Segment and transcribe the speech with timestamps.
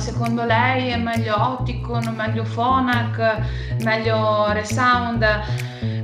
[0.00, 5.24] secondo lei è meglio Opticon, meglio Phonak, meglio Resound?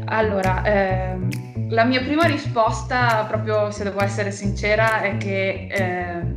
[0.05, 6.37] Allora, ehm, la mia prima risposta, proprio se devo essere sincera, è che eh,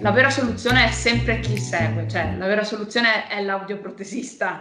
[0.00, 4.60] la vera soluzione è sempre chi segue, cioè la vera soluzione è l'audioprotesista.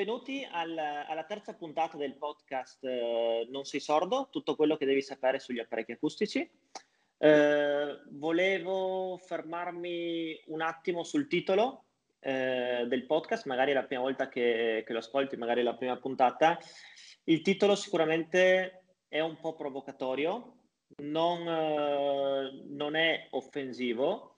[0.00, 5.02] Benvenuti al, alla terza puntata del podcast eh, Non sei sordo, tutto quello che devi
[5.02, 6.50] sapere sugli apparecchi acustici.
[7.18, 11.84] Eh, volevo fermarmi un attimo sul titolo
[12.20, 15.76] eh, del podcast, magari è la prima volta che, che, lo ascolti, magari è la
[15.76, 16.58] prima puntata.
[17.24, 20.60] Il titolo sicuramente è un po' provocatorio,
[21.02, 24.36] non, eh, non è offensivo.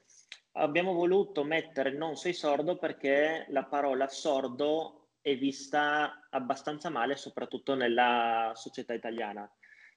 [0.54, 7.74] Abbiamo voluto mettere non sei sordo perché la parola sordo è vista abbastanza male, soprattutto
[7.74, 9.50] nella società italiana.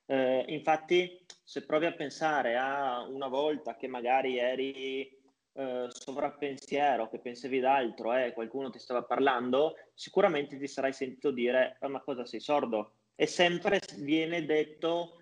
[0.05, 5.11] Eh, infatti, se provi a pensare a una volta che magari eri
[5.53, 11.31] eh, sovrappensiero, che pensavi d'altro e eh, qualcuno ti stava parlando, sicuramente ti sarai sentito
[11.31, 12.93] dire: Ma cosa sei sordo?
[13.15, 15.21] E sempre viene detto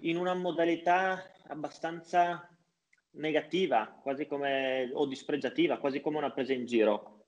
[0.00, 2.48] in una modalità abbastanza
[3.10, 7.23] negativa, quasi come o dispregiativa, quasi come una presa in giro.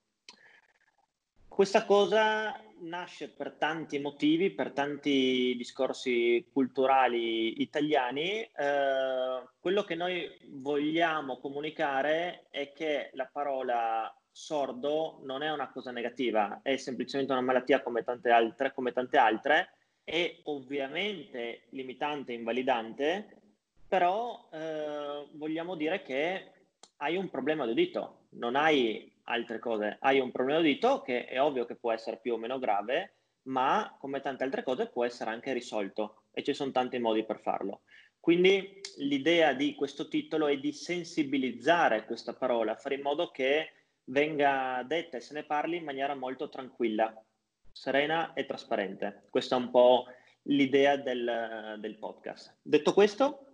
[1.57, 8.43] Questa cosa nasce per tanti motivi, per tanti discorsi culturali italiani.
[8.43, 15.93] Eh, quello che noi vogliamo comunicare è che la parola sordo non è una cosa
[15.93, 19.71] negativa, è semplicemente una malattia come tante altre, come tante altre
[20.05, 23.55] è ovviamente limitante invalidante,
[23.89, 26.53] però eh, vogliamo dire che
[26.99, 29.97] hai un problema di udito, non hai altre cose.
[30.01, 33.97] Hai un problema udito che è ovvio che può essere più o meno grave, ma
[33.99, 37.83] come tante altre cose può essere anche risolto e ci sono tanti modi per farlo.
[38.21, 43.73] Quindi l'idea di questo titolo è di sensibilizzare questa parola, fare in modo che
[44.05, 47.15] venga detta e se ne parli in maniera molto tranquilla,
[47.71, 49.27] serena e trasparente.
[49.31, 50.07] Questa è un po'
[50.43, 52.57] l'idea del, del podcast.
[52.63, 53.46] Detto questo,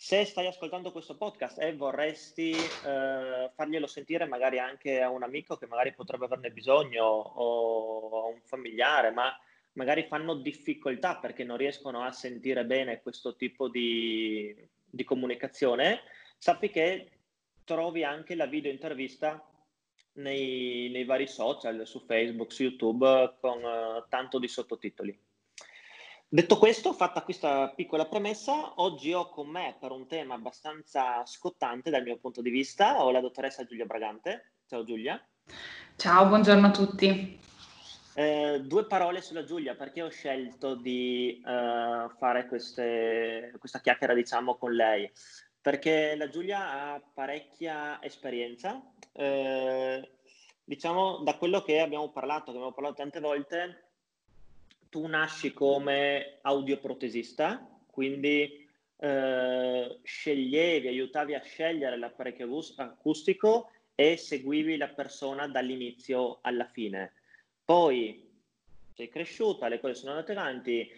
[0.00, 5.56] se stai ascoltando questo podcast e vorresti eh, farglielo sentire magari anche a un amico
[5.56, 9.36] che magari potrebbe averne bisogno o a un familiare, ma
[9.72, 14.54] magari fanno difficoltà perché non riescono a sentire bene questo tipo di,
[14.88, 16.02] di comunicazione,
[16.38, 17.10] sappi che
[17.64, 19.44] trovi anche la video intervista
[20.12, 25.26] nei, nei vari social, su Facebook, su YouTube, con uh, tanto di sottotitoli.
[26.30, 31.88] Detto questo, fatta questa piccola premessa, oggi ho con me per un tema abbastanza scottante
[31.88, 34.56] dal mio punto di vista, ho la dottoressa Giulia Bragante.
[34.66, 35.18] Ciao Giulia.
[35.96, 37.40] Ciao, buongiorno a tutti.
[38.14, 44.56] Eh, due parole sulla Giulia, perché ho scelto di eh, fare queste, questa chiacchiera, diciamo,
[44.56, 45.10] con lei?
[45.62, 50.16] Perché la Giulia ha parecchia esperienza, eh,
[50.62, 53.87] diciamo, da quello che abbiamo parlato, che abbiamo parlato tante volte,
[54.88, 58.66] tu nasci come audioprotesista, quindi
[58.96, 67.12] eh, sceglievi, aiutavi a scegliere l'apparecchio acustico e seguivi la persona dall'inizio alla fine.
[67.64, 68.26] Poi
[68.94, 70.90] sei cresciuta, le cose sono andate avanti,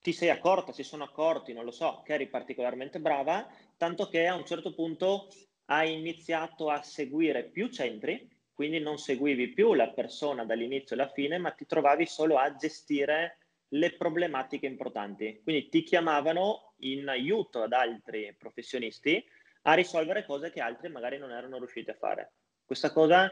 [0.00, 3.46] ti sei accorta, si sono accorti, non lo so, che eri particolarmente brava,
[3.76, 5.28] tanto che a un certo punto
[5.66, 8.28] hai iniziato a seguire più centri
[8.58, 13.38] quindi non seguivi più la persona dall'inizio alla fine, ma ti trovavi solo a gestire
[13.68, 15.38] le problematiche importanti.
[15.44, 19.24] Quindi ti chiamavano in aiuto ad altri professionisti
[19.62, 22.32] a risolvere cose che altri magari non erano riusciti a fare.
[22.64, 23.30] Questa cosa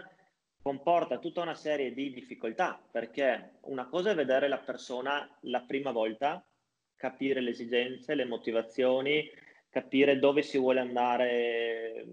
[0.63, 5.91] comporta tutta una serie di difficoltà, perché una cosa è vedere la persona la prima
[5.91, 6.47] volta,
[6.95, 9.29] capire le esigenze, le motivazioni,
[9.71, 12.05] capire dove si vuole andare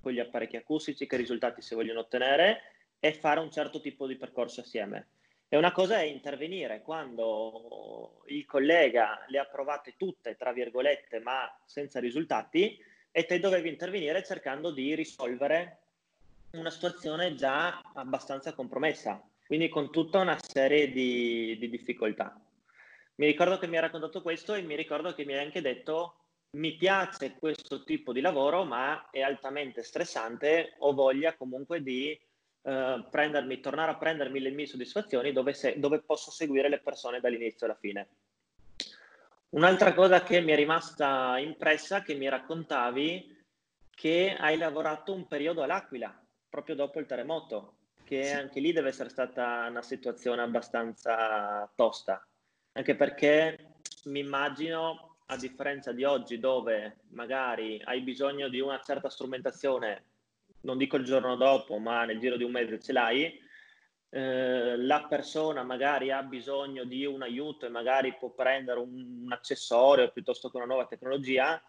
[0.00, 4.16] con gli apparecchi acustici, che risultati si vogliono ottenere e fare un certo tipo di
[4.16, 5.08] percorso assieme.
[5.48, 11.50] E una cosa è intervenire quando il collega le ha provate tutte, tra virgolette, ma
[11.64, 12.78] senza risultati,
[13.10, 15.78] e te dovevi intervenire cercando di risolvere
[16.52, 22.38] una situazione già abbastanza compromessa, quindi con tutta una serie di, di difficoltà.
[23.16, 26.14] Mi ricordo che mi ha raccontato questo e mi ricordo che mi ha anche detto
[26.50, 32.18] mi piace questo tipo di lavoro, ma è altamente stressante, ho voglia comunque di
[32.62, 37.20] eh, prendermi, tornare a prendermi le mie soddisfazioni dove, se, dove posso seguire le persone
[37.20, 38.08] dall'inizio alla fine.
[39.50, 43.36] Un'altra cosa che mi è rimasta impressa, che mi raccontavi,
[43.94, 46.14] che hai lavorato un periodo all'Aquila,
[46.48, 48.32] proprio dopo il terremoto, che sì.
[48.34, 52.26] anche lì deve essere stata una situazione abbastanza tosta,
[52.72, 59.10] anche perché mi immagino, a differenza di oggi, dove magari hai bisogno di una certa
[59.10, 60.04] strumentazione,
[60.62, 63.40] non dico il giorno dopo, ma nel giro di un mese ce l'hai,
[64.10, 69.32] eh, la persona magari ha bisogno di un aiuto e magari può prendere un, un
[69.32, 71.62] accessorio piuttosto che una nuova tecnologia,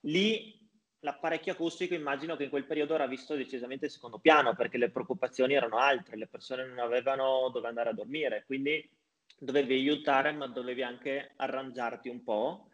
[0.00, 0.58] lì
[1.00, 4.90] l'apparecchio acustico immagino che in quel periodo era visto decisamente in secondo piano perché le
[4.90, 8.88] preoccupazioni erano altre, le persone non avevano dove andare a dormire, quindi
[9.38, 12.68] dovevi aiutare ma dovevi anche arrangiarti un po'.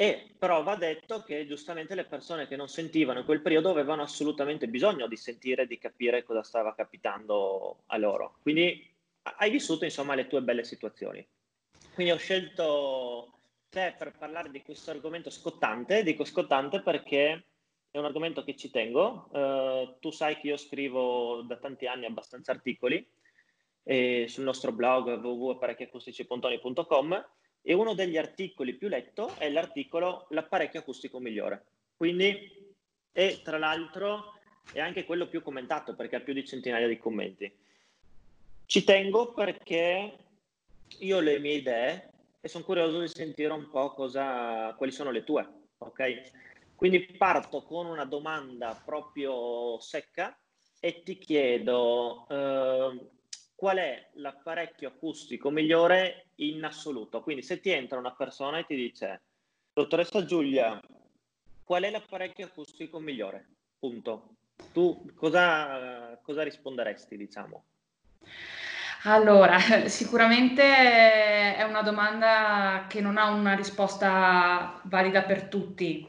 [0.00, 4.02] E però va detto che giustamente le persone che non sentivano in quel periodo avevano
[4.02, 8.36] assolutamente bisogno di sentire, di capire cosa stava capitando a loro.
[8.40, 8.88] Quindi
[9.22, 11.26] hai vissuto insomma le tue belle situazioni.
[11.94, 16.04] Quindi ho scelto te per parlare di questo argomento scottante.
[16.04, 17.46] Dico scottante perché
[17.90, 19.26] è un argomento che ci tengo.
[19.32, 23.04] Uh, tu sai che io scrivo da tanti anni abbastanza articoli
[23.82, 27.26] eh, sul nostro blog www.apparecchiacustici.com
[27.62, 31.64] e uno degli articoli più letto è l'articolo L'apparecchio acustico migliore.
[31.96, 32.74] Quindi,
[33.12, 34.34] e tra l'altro
[34.72, 37.52] è anche quello più commentato perché ha più di centinaia di commenti.
[38.66, 40.16] Ci tengo perché
[40.98, 42.10] io ho le mie idee
[42.40, 45.46] e sono curioso di sentire un po' cosa, quali sono le tue,
[45.78, 46.76] ok?
[46.76, 50.38] Quindi parto con una domanda proprio secca
[50.80, 53.08] e ti chiedo eh,
[53.58, 57.20] qual è l'apparecchio acustico migliore in assoluto.
[57.22, 59.22] Quindi se ti entra una persona e ti dice,
[59.72, 60.80] dottoressa Giulia,
[61.64, 63.48] qual è l'apparecchio acustico migliore?
[63.76, 64.36] Punto.
[64.72, 67.64] Tu cosa, cosa risponderesti, diciamo?
[69.02, 69.58] Allora,
[69.90, 76.06] sicuramente è una domanda che non ha una risposta valida per tutti,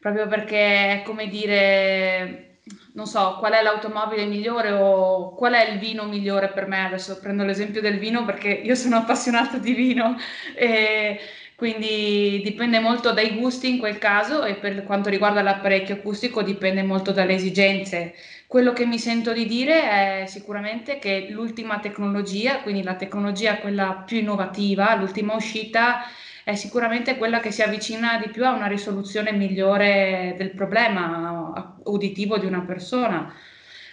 [0.00, 2.51] proprio perché è come dire
[2.94, 6.86] non so, qual è l'automobile migliore o qual è il vino migliore per me.
[6.86, 10.16] Adesso prendo l'esempio del vino perché io sono appassionata di vino
[10.54, 11.18] e
[11.56, 16.82] quindi dipende molto dai gusti in quel caso e per quanto riguarda l'apparecchio acustico dipende
[16.82, 18.14] molto dalle esigenze.
[18.46, 24.02] Quello che mi sento di dire è sicuramente che l'ultima tecnologia, quindi la tecnologia quella
[24.06, 26.02] più innovativa, l'ultima uscita,
[26.44, 32.38] è sicuramente quella che si avvicina di più a una risoluzione migliore del problema uditivo
[32.38, 33.32] di una persona.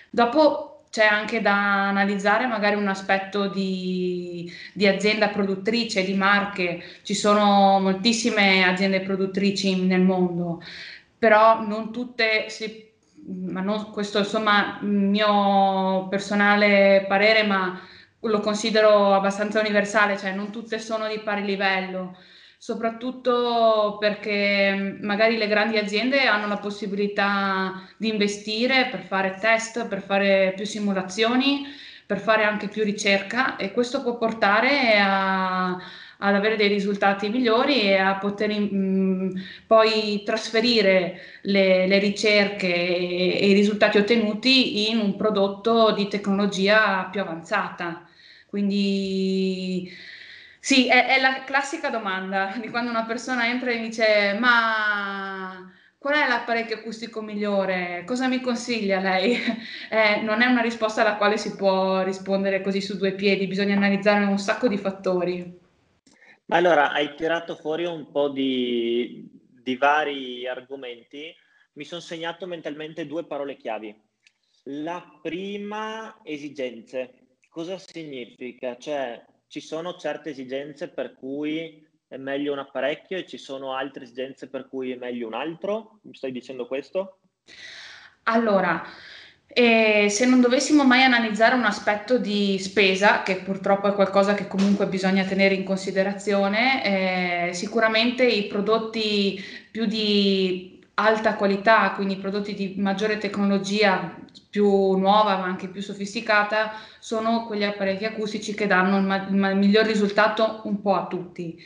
[0.09, 6.83] Dopo c'è anche da analizzare magari un aspetto di, di, azienda produttrice, di marche.
[7.03, 10.61] Ci sono moltissime aziende produttrici nel mondo,
[11.17, 12.87] però non tutte si
[13.29, 17.79] ma non, questo insomma mio personale parere, ma
[18.21, 22.17] lo considero abbastanza universale, cioè non tutte sono di pari livello
[22.59, 29.87] soprattutto perché mm, magari le grandi aziende hanno la possibilità di investire per fare test,
[29.87, 31.65] per fare più simulazioni,
[32.05, 37.81] per fare anche più ricerca e questo può portare a, ad avere dei risultati migliori
[37.81, 44.89] e a poter mh, mm, poi trasferire le, le ricerche e, e, i risultati ottenuti
[44.91, 48.05] in un prodotto di tecnologia più avanzata.
[48.47, 49.89] Quindi
[50.59, 56.15] sì, è, è, la classica domanda di quando una persona entra e dice ma qual
[56.15, 58.03] è l'apparecchio acustico migliore?
[58.05, 59.37] Cosa mi consiglia lei?
[59.91, 63.75] Eh, non è una risposta alla quale si può rispondere così su due piedi, bisogna
[63.75, 65.59] analizzare un sacco di fattori.
[66.49, 71.33] Allora, hai tirato fuori un po' di, di vari argomenti.
[71.73, 73.95] Mi sono segnato mentalmente due parole chiavi.
[74.65, 77.37] La prima, esigenze.
[77.49, 78.77] Cosa significa?
[78.77, 84.03] Cioè, ci sono certe esigenze per cui è meglio un apparecchio e ci sono altre
[84.03, 85.99] esigenze per cui è meglio un altro?
[86.03, 87.17] Mi stai dicendo questo?
[88.23, 88.83] Allora,
[89.47, 94.47] eh, se non dovessimo mai analizzare un aspetto di spesa, che purtroppo è qualcosa che
[94.47, 102.53] comunque bisogna tenere in considerazione, eh, sicuramente i prodotti più di alta qualità, quindi prodotti
[102.53, 104.15] di maggiore tecnologia,
[104.49, 109.57] più nuova ma anche più sofisticata, sono quegli apparecchi acustici che danno il, ma- il
[109.57, 111.57] miglior risultato un po' a tutti.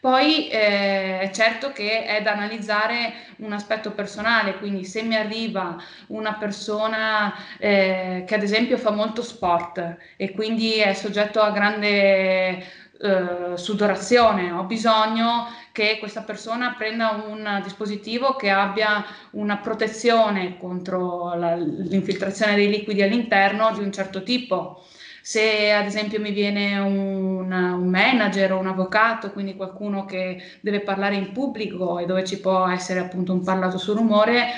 [0.00, 5.76] Poi eh, è certo che è da analizzare un aspetto personale, quindi se mi arriva
[6.08, 12.64] una persona eh, che ad esempio fa molto sport e quindi è soggetto a grande
[13.00, 21.34] eh, sudorazione, ho bisogno che questa persona prenda un dispositivo che abbia una protezione contro
[21.34, 24.84] la, l'infiltrazione dei liquidi all'interno di un certo tipo.
[25.22, 30.80] Se ad esempio mi viene un, un manager o un avvocato, quindi qualcuno che deve
[30.80, 34.48] parlare in pubblico e dove ci può essere appunto un parlato su rumore,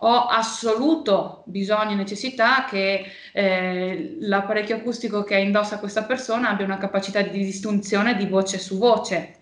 [0.00, 6.78] ho assoluto bisogno e necessità che eh, l'apparecchio acustico che indossa questa persona abbia una
[6.78, 9.34] capacità di distinzione di voce su voce,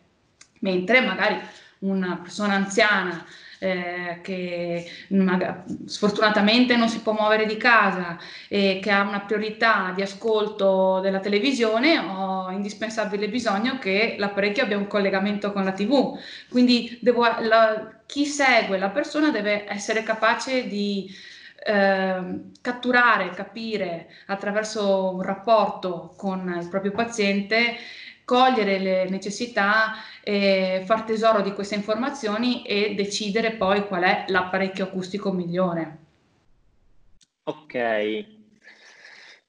[0.61, 1.39] mentre magari
[1.81, 3.27] una persona anziana
[3.59, 9.93] eh, che magari, sfortunatamente non si può muovere di casa e che ha una priorità
[9.95, 16.19] di ascolto della televisione, ho indispensabile bisogno che l'apparecchio abbia un collegamento con la TV.
[16.49, 21.11] Quindi devo, la, chi segue la persona deve essere capace di
[21.65, 27.77] eh, catturare, capire attraverso un rapporto con il proprio paziente
[28.27, 34.85] cogliere le necessità, eh, far tesoro di queste informazioni e decidere poi qual è l'apparecchio
[34.85, 35.99] acustico migliore.
[37.45, 37.75] Ok.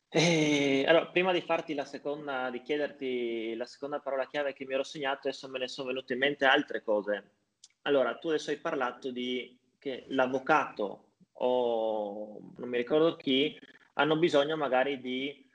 [0.10, 4.74] Eh, allora, prima di farti la seconda, di chiederti la seconda parola chiave che mi
[4.74, 7.32] ero segnato, adesso me ne sono venute in mente altre cose.
[7.88, 11.06] Allora, tu adesso hai parlato di che l'avvocato
[11.40, 13.58] o non mi ricordo chi
[13.94, 15.50] hanno bisogno magari di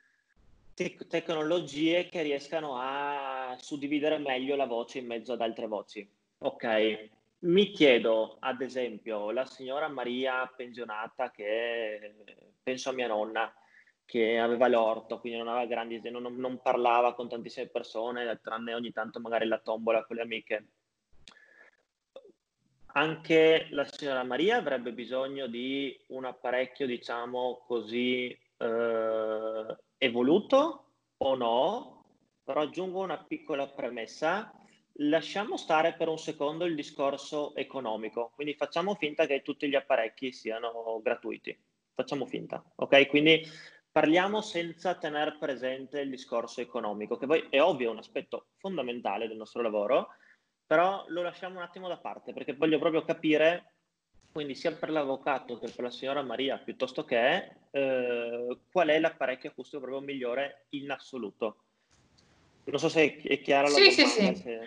[0.72, 6.08] tec- tecnologie che riescano a suddividere meglio la voce in mezzo ad altre voci.
[6.38, 7.10] Ok,
[7.40, 12.14] mi chiedo, ad esempio, la signora Maria pensionata che
[12.62, 13.52] penso a mia nonna,
[14.06, 18.90] che aveva l'orto, quindi non aveva grandi, non, non parlava con tantissime persone, tranne ogni
[18.90, 20.66] tanto magari la tombola con le amiche.
[22.94, 32.04] Anche la signora Maria avrebbe bisogno di un apparecchio, diciamo così, eh, evoluto o no,
[32.44, 34.52] però aggiungo una piccola premessa.
[34.96, 40.30] Lasciamo stare per un secondo il discorso economico, quindi facciamo finta che tutti gli apparecchi
[40.32, 41.58] siano gratuiti.
[41.94, 43.06] Facciamo finta, ok?
[43.06, 43.42] Quindi
[43.90, 49.28] parliamo senza tenere presente il discorso economico, che poi è ovvio, è un aspetto fondamentale
[49.28, 50.08] del nostro lavoro,
[50.66, 53.72] però lo lasciamo un attimo da parte perché voglio proprio capire
[54.32, 59.50] quindi sia per l'avvocato che per la signora Maria, piuttosto che eh, qual è l'apparecchio
[59.50, 61.56] acustico proprio migliore in assoluto.
[62.64, 64.06] Non so se è chiara la sì, domanda.
[64.06, 64.58] Sì, sì, sì.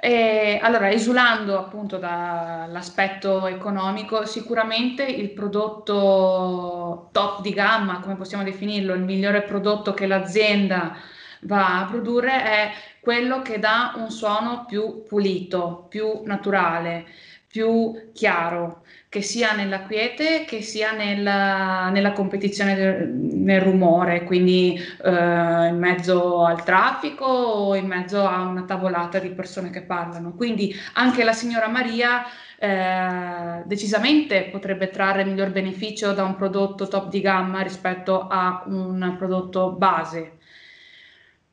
[0.00, 8.94] Eh, allora, esulando appunto dall'aspetto economico, sicuramente il prodotto top di gamma, come possiamo definirlo,
[8.94, 10.96] il migliore prodotto che l'azienda
[11.42, 12.70] va a produrre è
[13.00, 17.04] quello che dà un suono più pulito, più naturale,
[17.46, 18.82] più chiaro
[19.12, 25.76] che sia nella quiete che sia nella, nella competizione del, nel rumore, quindi eh, in
[25.78, 30.32] mezzo al traffico o in mezzo a una tavolata di persone che parlano.
[30.34, 32.24] Quindi anche la signora Maria
[32.58, 39.14] eh, decisamente potrebbe trarre miglior beneficio da un prodotto top di gamma rispetto a un
[39.18, 40.38] prodotto base.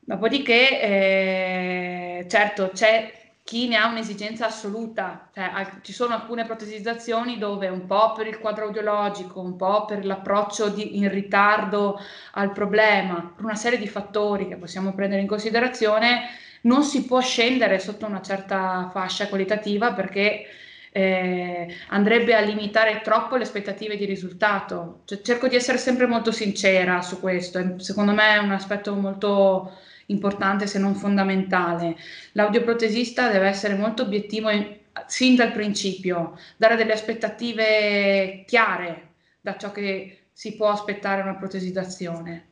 [0.02, 3.12] Dopodiché, eh, certo, c'è
[3.44, 5.50] chi ne ha un'esigenza assoluta, cioè,
[5.82, 10.68] ci sono alcune protesizzazioni dove un po' per il quadro audiologico, un po' per l'approccio
[10.70, 11.98] di, in ritardo
[12.32, 16.28] al problema, per una serie di fattori che possiamo prendere in considerazione,
[16.62, 20.44] non si può scendere sotto una certa fascia qualitativa perché
[20.92, 25.02] eh, andrebbe a limitare troppo le aspettative di risultato.
[25.04, 29.72] Cioè, cerco di essere sempre molto sincera su questo, secondo me è un aspetto molto
[30.10, 31.96] importante se non fondamentale.
[32.32, 39.72] L'audioprotesista deve essere molto obiettivo in, sin dal principio, dare delle aspettative chiare da ciò
[39.72, 42.48] che si può aspettare una protesizzazione.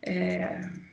[0.00, 0.84] Eh...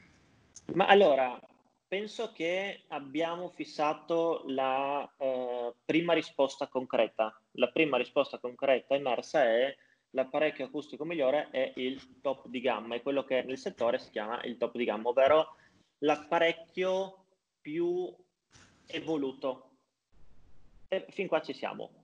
[0.74, 1.40] Ma allora,
[1.88, 7.40] penso che abbiamo fissato la eh, prima risposta concreta.
[7.54, 9.76] La prima risposta concreta emersa è
[10.12, 14.42] l'apparecchio acustico migliore è il top di gamma, è quello che nel settore si chiama
[14.44, 15.56] il top di gamma, ovvero
[16.00, 17.26] l'apparecchio
[17.62, 18.14] più
[18.88, 19.78] evoluto.
[20.88, 22.02] E fin qua ci siamo.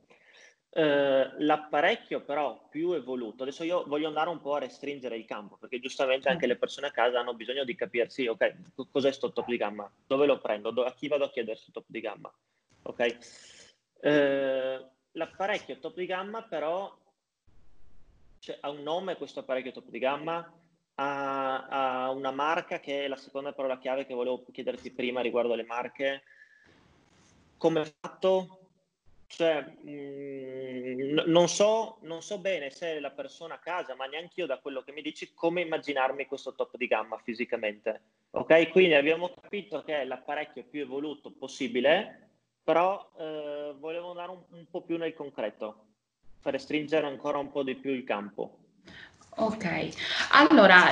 [0.72, 5.58] Uh, l'apparecchio però più evoluto, adesso io voglio andare un po' a restringere il campo
[5.58, 9.48] perché giustamente anche le persone a casa hanno bisogno di capirsi, ok, cos'è sto top
[9.48, 12.32] di gamma, dove lo prendo, Do- a chi vado a chiedere sto top di gamma,
[12.84, 13.18] ok?
[14.02, 16.96] Uh, l'apparecchio top di gamma però
[18.38, 20.54] cioè, ha un nome questo apparecchio top di gamma,
[21.00, 25.54] a, a, una marca che è la seconda parola chiave che volevo chiederti prima riguardo
[25.54, 26.24] alle marche.
[27.58, 28.58] Come fatto?
[29.28, 34.42] Cioè, mh, mm, non, so, non so bene se la persona a casa, ma neanche
[34.42, 38.02] io da quello che mi dici, come immaginarmi questo top di gamma fisicamente.
[38.32, 42.30] Ok, quindi abbiamo capito che è l'apparecchio più evoluto possibile,
[42.64, 45.86] però eh, volevo andare un, un po' più nel concreto
[46.42, 48.69] per restringere ancora un po' di più il campo.
[49.42, 49.88] Ok,
[50.32, 50.92] allora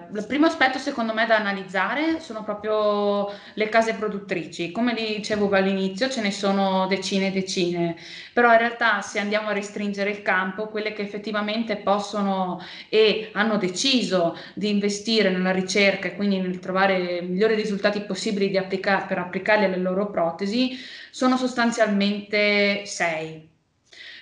[0.00, 4.70] eh, il primo aspetto secondo me da analizzare sono proprio le case produttrici.
[4.72, 7.94] Come dicevo all'inizio, ce ne sono decine e decine,
[8.32, 12.58] però in realtà se andiamo a restringere il campo, quelle che effettivamente possono
[12.88, 18.56] e hanno deciso di investire nella ricerca e quindi nel trovare i migliori risultati possibili
[18.56, 20.70] applica- per applicarli alle loro protesi,
[21.10, 23.56] sono sostanzialmente sei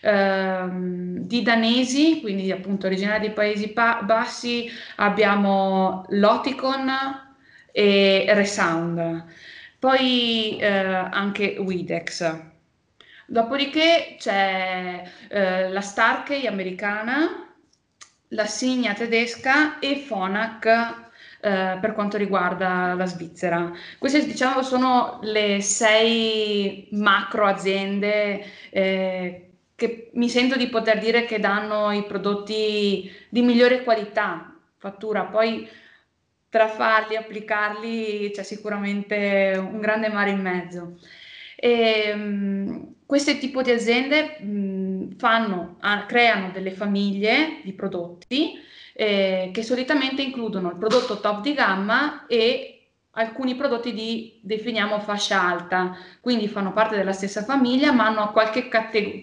[0.07, 6.91] ehm, di danesi, quindi appunto originari dei Paesi pa- Bassi, abbiamo Loticon
[7.73, 9.25] e Resound,
[9.79, 12.41] poi eh, anche Widex.
[13.27, 17.53] Dopodiché c'è eh, la Starkey americana,
[18.29, 20.67] la Signa tedesca e Phonak
[21.41, 23.73] eh, per quanto riguarda la Svizzera.
[23.99, 29.46] Queste diciamo sono le sei macro aziende eh,
[29.77, 35.69] che mi sento di poter dire che danno i prodotti di migliore qualità, fattura, poi
[36.49, 40.99] tra farli applicarli c'è sicuramente un grande mare in mezzo.
[41.55, 48.55] E, um, questi tipi di aziende um, fanno, ah, creano delle famiglie di prodotti
[48.95, 52.76] eh, che solitamente includono il prodotto top di gamma e
[53.17, 58.69] alcuni prodotti di definiamo fascia alta, quindi fanno parte della stessa famiglia ma hanno qualche,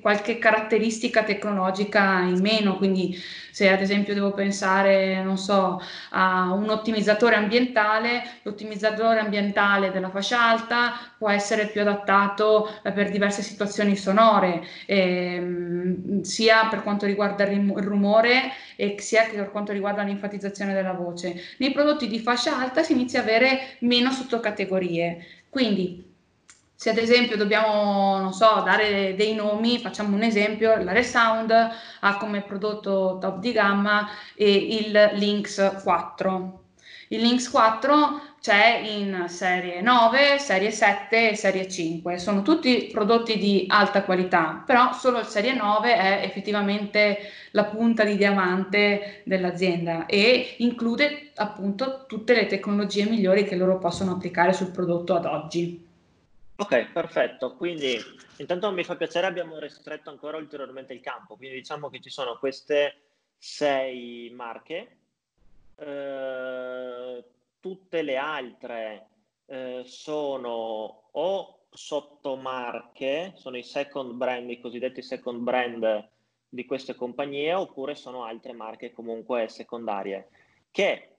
[0.02, 3.16] qualche caratteristica tecnologica in meno, quindi
[3.54, 5.80] se ad esempio devo pensare, non so,
[6.10, 13.12] a un ottimizzatore ambientale, l'ottimizzatore ambientale della fascia alta può essere più adattato eh, per
[13.12, 20.02] diverse situazioni sonore, ehm, sia per quanto riguarda il rumore e sia per quanto riguarda
[20.02, 21.40] l'enfatizzazione della voce.
[21.60, 26.13] Nei prodotti di fascia alta si inizia a avere meno sottocategorie, quindi
[26.76, 31.52] se ad esempio dobbiamo, non so, dare dei nomi, facciamo un esempio, la Resound
[32.00, 36.62] ha come prodotto top di gamma il Lynx 4.
[37.10, 42.18] Il Lynx 4 c'è in serie 9, serie 7 e serie 5.
[42.18, 47.20] Sono tutti prodotti di alta qualità, però solo il serie 9 è effettivamente
[47.52, 54.14] la punta di diamante dell'azienda e include appunto tutte le tecnologie migliori che loro possono
[54.14, 55.93] applicare sul prodotto ad oggi.
[56.56, 57.56] Ok, perfetto.
[57.56, 57.98] Quindi
[58.38, 61.36] intanto mi fa piacere, abbiamo ristretto ancora ulteriormente il campo.
[61.36, 63.02] Quindi diciamo che ci sono queste
[63.38, 64.98] sei marche.
[65.76, 67.24] Eh,
[67.60, 69.08] tutte le altre
[69.48, 76.10] eh, sono o sottomarche, sono i second brand, i cosiddetti second brand
[76.48, 80.30] di queste compagnie, oppure sono altre marche comunque secondarie,
[80.70, 81.13] che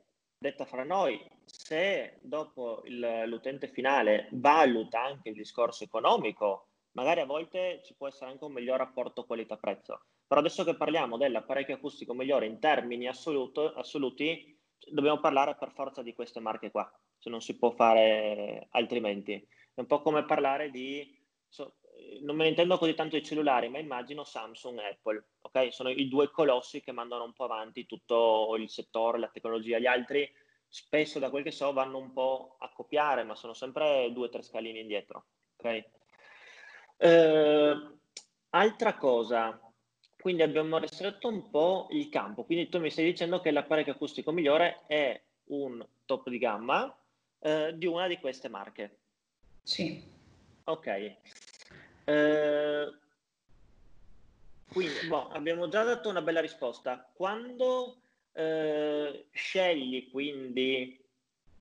[0.45, 7.25] detta fra noi, se dopo il, l'utente finale valuta anche il discorso economico, magari a
[7.25, 10.03] volte ci può essere anche un miglior rapporto qualità-prezzo.
[10.27, 14.55] Però adesso che parliamo dell'apparecchio acustico migliore in termini assoluto, assoluti,
[14.91, 19.33] dobbiamo parlare per forza di queste marche qua, se non si può fare altrimenti.
[19.33, 21.77] È un po' come parlare di, so,
[22.23, 25.73] non me ne intendo così tanto di cellulari, ma immagino Samsung e Apple, ok?
[25.73, 29.79] Sono i due colossi che mandano un po' avanti tutto il settore, la tecnologia.
[29.79, 30.31] Gli altri
[30.69, 34.29] spesso, da quel che so, vanno un po' a copiare, ma sono sempre due o
[34.29, 35.25] tre scalini indietro,
[35.57, 35.85] ok?
[36.97, 37.91] Eh,
[38.51, 39.61] altra cosa,
[40.19, 44.33] quindi abbiamo ristretto un po' il campo, quindi tu mi stai dicendo che l'apparecchio acustico
[44.33, 46.97] migliore è un top di gamma
[47.41, 48.99] eh, di una di queste marche.
[49.63, 50.03] Sì.
[50.65, 51.17] Ok.
[52.05, 52.93] Eh,
[54.69, 57.09] quindi, boh, abbiamo già dato una bella risposta.
[57.15, 58.01] Quando
[58.33, 61.03] eh, scegli quindi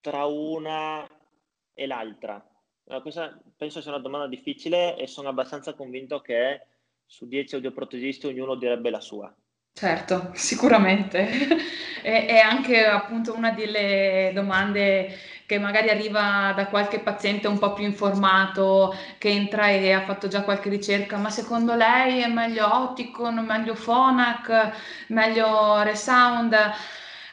[0.02, 1.08] tra una
[1.74, 2.46] e l'altra?
[3.02, 6.66] Questa penso sia una domanda difficile e sono abbastanza convinto che
[7.06, 9.34] su 10 audioprotesisti ognuno direbbe la sua.
[9.76, 11.28] Certo, sicuramente.
[12.02, 15.08] è, anche appunto una delle domande
[15.46, 20.28] che magari arriva da qualche paziente un po' più informato, che entra e ha fatto
[20.28, 24.72] già qualche ricerca, ma secondo lei è meglio Oticon, meglio Phonak,
[25.08, 26.56] meglio Resound?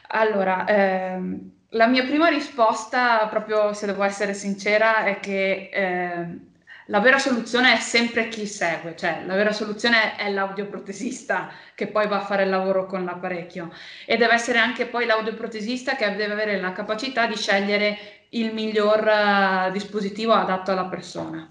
[0.07, 5.69] Allora, ehm, la mia prima risposta, proprio se devo essere sincera, è che...
[5.71, 6.49] Eh,
[6.91, 12.05] la vera soluzione è sempre chi segue, cioè la vera soluzione è l'audioprotesista che poi
[12.07, 13.71] va a fare il lavoro con l'apparecchio
[14.05, 17.97] e deve essere anche poi l'audioprotesista che deve avere la capacità di scegliere
[18.31, 21.49] il miglior uh, dispositivo adatto alla persona.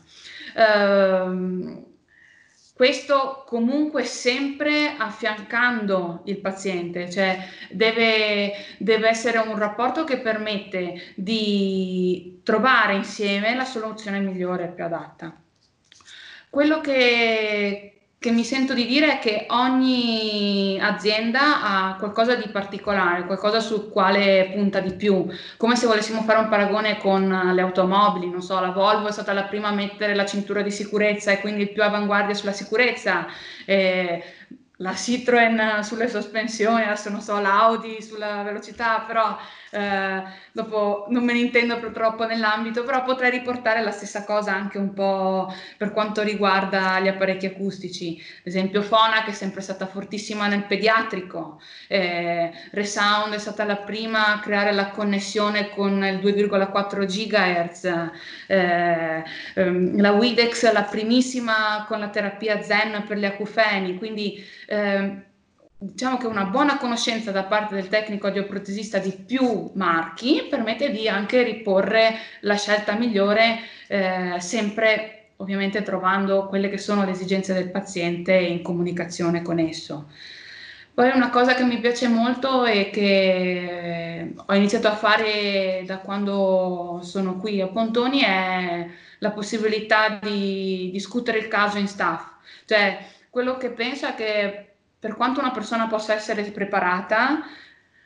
[0.55, 1.89] Uh,
[2.75, 7.39] questo comunque sempre affiancando il paziente, cioè
[7.71, 14.83] deve, deve, essere un rapporto che permette di trovare insieme la soluzione migliore e più
[14.83, 15.33] adatta.
[16.51, 23.25] Quello che che mi sento di dire è che ogni azienda ha qualcosa di particolare,
[23.25, 28.29] qualcosa sul quale punta di più, come se volessimo fare un paragone con le automobili,
[28.29, 31.41] non so, la Volvo è stata la prima a mettere la cintura di sicurezza e
[31.41, 33.25] quindi più avanguardia sulla sicurezza.
[33.65, 34.23] Eh,
[34.81, 39.37] la Citroen sulle sospensioni, adesso non so, l'Audi sulla velocità, però
[39.73, 44.79] eh, dopo non me ne intendo troppo nell'ambito, però potrei riportare la stessa cosa anche
[44.79, 48.19] un po' per quanto riguarda gli apparecchi acustici.
[48.39, 53.77] Ad esempio Fona che è sempre stata fortissima nel pediatrico, eh, Resound è stata la
[53.77, 57.85] prima a creare la connessione con il 2,4 GHz,
[58.47, 65.23] eh, ehm, la Widex la primissima con la terapia Zen per gli acufeni, quindi eh,
[65.77, 71.09] diciamo che una buona conoscenza da parte del tecnico audioprotesista di più marchi permette di
[71.09, 77.71] anche riporre la scelta migliore eh, sempre ovviamente trovando quelle che sono le esigenze del
[77.71, 80.09] paziente in comunicazione con esso.
[80.93, 87.01] Poi una cosa che mi piace molto e che ho iniziato a fare da quando
[87.03, 88.87] sono qui a Pontoni è
[89.19, 92.29] la possibilità di discutere il caso in staff.
[92.67, 92.99] Cioè,
[93.31, 94.67] quello che penso è che
[94.99, 97.43] per quanto una persona possa essere preparata,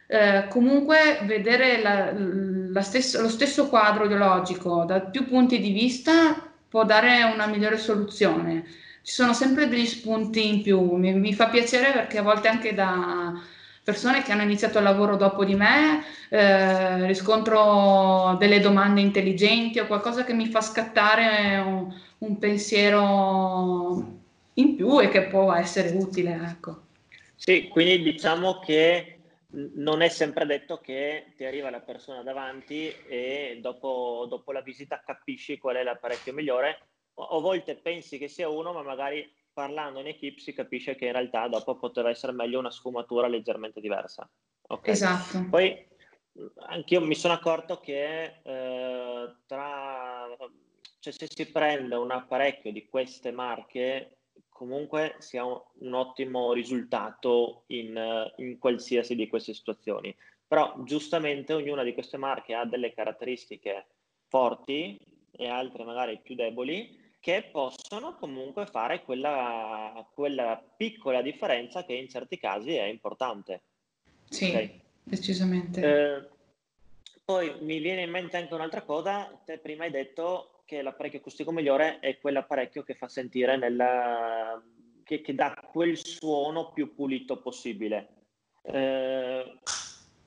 [0.07, 6.53] eh, comunque vedere la, la stesso, lo stesso quadro ideologico da più punti di vista
[6.69, 8.65] può dare una migliore soluzione.
[9.03, 12.75] Ci sono sempre degli spunti in più, mi, mi fa piacere perché a volte anche
[12.75, 13.35] da
[13.83, 19.87] persone che hanno iniziato il lavoro dopo di me eh, riscontro delle domande intelligenti o
[19.87, 24.14] qualcosa che mi fa scattare un, un pensiero
[24.55, 26.35] in più e che può essere utile.
[26.35, 26.87] Ecco.
[27.35, 29.19] Sì, quindi diciamo che
[29.75, 35.03] non è sempre detto che ti arriva la persona davanti e dopo, dopo la visita
[35.05, 36.87] capisci qual è l'apparecchio migliore.
[37.15, 41.07] O, a volte pensi che sia uno, ma magari parlando in equip si capisce che
[41.07, 44.29] in realtà dopo poteva essere meglio una sfumatura leggermente diversa.
[44.67, 44.93] Okay.
[44.93, 45.47] Esatto.
[45.49, 45.87] Poi
[46.67, 50.37] anch'io mi sono accorto che eh, tra,
[50.99, 54.17] cioè, se si prende un apparecchio di queste marche
[54.65, 60.15] comunque sia un, un ottimo risultato in, in, qualsiasi di queste situazioni.
[60.47, 63.87] Però giustamente ognuna di queste marche ha delle caratteristiche
[64.29, 64.99] forti
[65.31, 72.09] e altre magari più deboli che possono comunque fare quella, quella piccola differenza che in
[72.09, 73.63] certi casi è importante.
[74.29, 74.81] Sì, okay?
[75.03, 75.81] decisamente.
[75.81, 76.29] Eh,
[77.25, 81.53] poi mi viene in mente anche un'altra cosa, te prima hai detto che l'apparecchio acustico
[81.53, 84.63] migliore è quell'apparecchio che fa sentire nella,
[85.03, 88.09] che, che dà quel suono più pulito possibile.
[88.63, 89.59] Eh,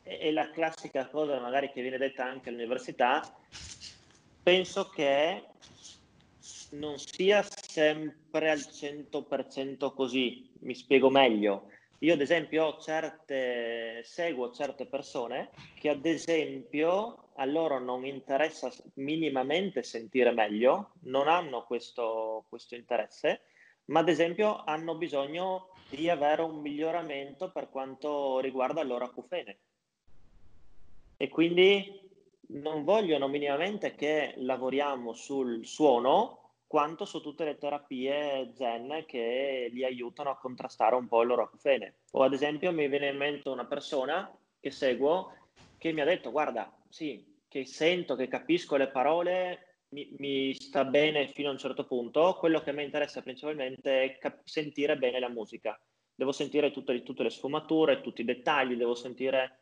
[0.03, 3.21] è la classica cosa magari che viene detta anche all'università.
[4.43, 5.43] Penso che
[6.71, 11.69] non sia sempre al 100% così, mi spiego meglio.
[11.99, 19.81] Io ad esempio certe, seguo certe persone che ad esempio a loro non interessa minimamente
[19.81, 23.41] sentire meglio, non hanno questo, questo interesse,
[23.85, 29.57] ma ad esempio hanno bisogno di avere un miglioramento per quanto riguarda il loro acufene.
[31.17, 31.99] E quindi
[32.49, 39.85] non vogliono minimamente che lavoriamo sul suono, quanto su tutte le terapie zen che li
[39.85, 41.99] aiutano a contrastare un po' il loro acufene.
[42.11, 45.33] O ad esempio mi viene in mente una persona che seguo
[45.77, 50.83] che mi ha detto guarda, sì, che sento, che capisco le parole, mi, mi sta
[50.83, 55.19] bene fino a un certo punto, quello che mi interessa principalmente è cap- sentire bene
[55.19, 55.79] la musica.
[56.13, 59.61] Devo sentire tutte, tutte le sfumature, tutti i dettagli, devo sentire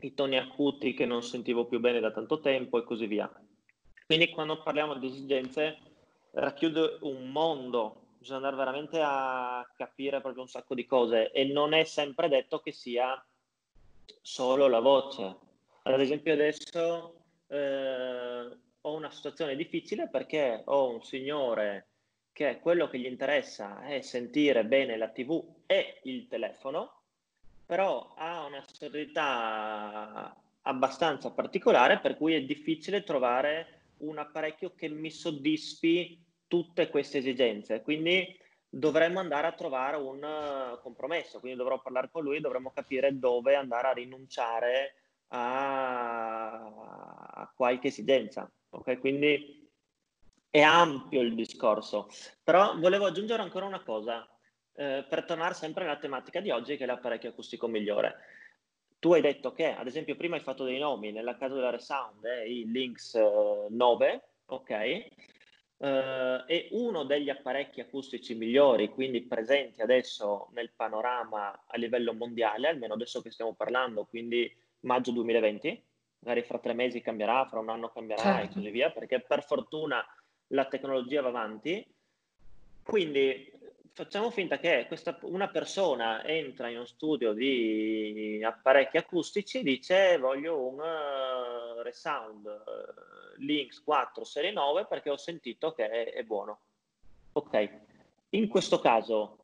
[0.00, 3.30] i toni acuti che non sentivo più bene da tanto tempo e così via.
[4.06, 5.78] Quindi quando parliamo di esigenze
[6.34, 11.72] racchiude un mondo, bisogna andare veramente a capire proprio un sacco di cose e non
[11.72, 13.22] è sempre detto che sia
[14.20, 15.36] solo la voce.
[15.82, 17.14] Ad esempio adesso
[17.48, 18.48] eh,
[18.80, 21.88] ho una situazione difficile perché ho un signore
[22.32, 27.02] che quello che gli interessa è sentire bene la TV e il telefono,
[27.64, 35.10] però ha una sordità abbastanza particolare per cui è difficile trovare un apparecchio che mi
[35.10, 37.82] soddisfi tutte queste esigenze.
[37.82, 43.18] Quindi dovremmo andare a trovare un uh, compromesso, quindi dovrò parlare con lui dovremmo capire
[43.18, 44.94] dove andare a rinunciare
[45.28, 46.52] a,
[47.34, 48.50] a qualche esigenza.
[48.70, 48.98] Okay?
[48.98, 49.62] Quindi
[50.50, 52.08] è ampio il discorso,
[52.42, 54.28] però volevo aggiungere ancora una cosa,
[54.76, 58.16] eh, per tornare sempre alla tematica di oggi, che è l'apparecchio acustico migliore.
[58.98, 62.24] Tu hai detto che, ad esempio, prima hai fatto dei nomi, nella casa della Resound,
[62.24, 65.06] eh, i Lynx eh, 9, ok?
[65.84, 72.68] Eh, è uno degli apparecchi acustici migliori, quindi presenti adesso nel panorama a livello mondiale,
[72.68, 75.82] almeno adesso che stiamo parlando, quindi maggio 2020,
[76.20, 78.44] magari fra tre mesi cambierà, fra un anno cambierà certo.
[78.44, 80.02] e così via, perché per fortuna
[80.48, 81.86] la tecnologia va avanti.
[82.82, 83.52] Quindi
[83.92, 90.16] facciamo finta che questa, una persona entra in uno studio di apparecchi acustici e dice
[90.18, 92.46] voglio un uh, Resound
[93.38, 96.60] Lynx 4 serie 9 perché ho sentito che è, è buono.
[97.32, 97.70] Ok,
[98.30, 99.38] in questo caso,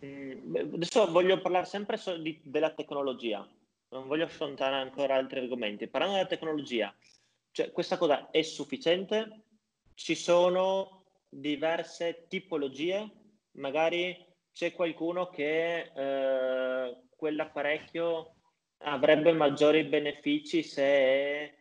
[0.00, 3.46] mh, mm, adesso voglio parlare sempre so di, della tecnologia,
[3.88, 5.86] non voglio affrontare ancora altri argomenti.
[5.86, 6.94] Parlando della tecnologia,
[7.50, 9.42] cioè, questa cosa è sufficiente?
[9.94, 13.10] Ci sono diverse tipologie
[13.56, 18.34] magari c'è qualcuno che eh, quell'apparecchio
[18.78, 21.54] avrebbe maggiori benefici se è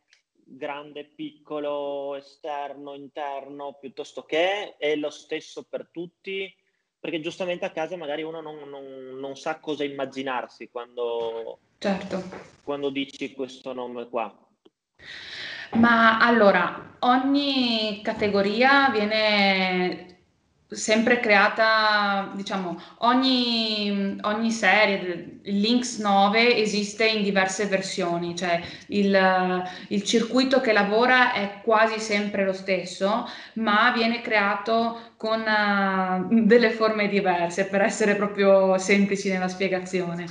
[0.46, 6.54] grande, piccolo, esterno, interno, piuttosto che è lo stesso per tutti,
[7.00, 12.24] perché giustamente a casa magari uno non, non, non sa cosa immaginarsi quando, certo.
[12.64, 14.34] quando dici questo nome qua.
[15.74, 20.15] Ma allora, ogni categoria viene
[20.68, 29.64] sempre creata, diciamo, ogni, ogni serie, il Lynx 9 esiste in diverse versioni, cioè il,
[29.90, 36.72] il, circuito che lavora è quasi sempre lo stesso, ma viene creato con uh, delle
[36.72, 40.26] forme diverse per essere proprio semplici nella spiegazione.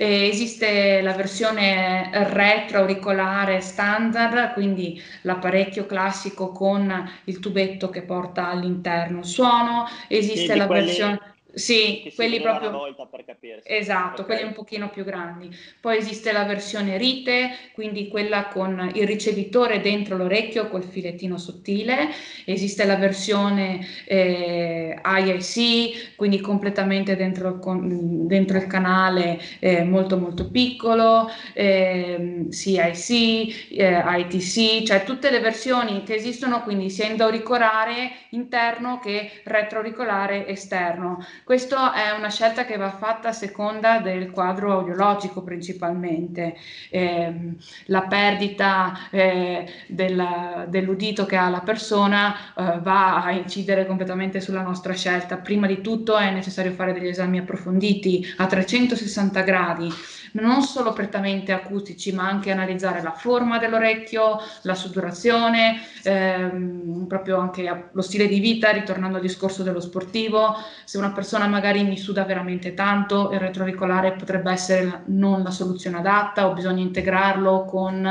[0.00, 8.46] Eh, esiste la versione retro auricolare standard, quindi l'apparecchio classico con il tubetto che porta
[8.48, 10.86] all'interno il suono, esiste la quelli...
[10.86, 12.70] versione sì, quelli proprio...
[12.70, 13.62] Volta per capirsi.
[13.64, 14.36] Esatto, okay.
[14.36, 15.50] quelli un pochino più grandi.
[15.80, 22.10] Poi esiste la versione Rite, quindi quella con il ricevitore dentro l'orecchio col filettino sottile.
[22.44, 30.50] Esiste la versione eh, IIC, quindi completamente dentro il, dentro il canale eh, molto molto
[30.50, 38.98] piccolo, eh, CIC, eh, ITC, cioè tutte le versioni che esistono, quindi sia endoauricolare interno
[38.98, 41.18] che retroauricolare esterno.
[41.48, 46.54] Questa è una scelta che va fatta a seconda del quadro audiologico principalmente.
[46.90, 47.54] Eh,
[47.86, 54.60] la perdita eh, del, dell'udito che ha la persona eh, va a incidere completamente sulla
[54.60, 55.38] nostra scelta.
[55.38, 59.90] Prima di tutto è necessario fare degli esami approfonditi a 360 gradi
[60.32, 67.88] non solo prettamente acustici, ma anche analizzare la forma dell'orecchio, la sudorazione, ehm, proprio anche
[67.92, 70.54] lo stile di vita, ritornando al discorso dello sportivo.
[70.84, 75.98] Se una persona magari mi suda veramente tanto, il retroauricolare potrebbe essere non la soluzione
[75.98, 78.06] adatta o bisogna integrarlo con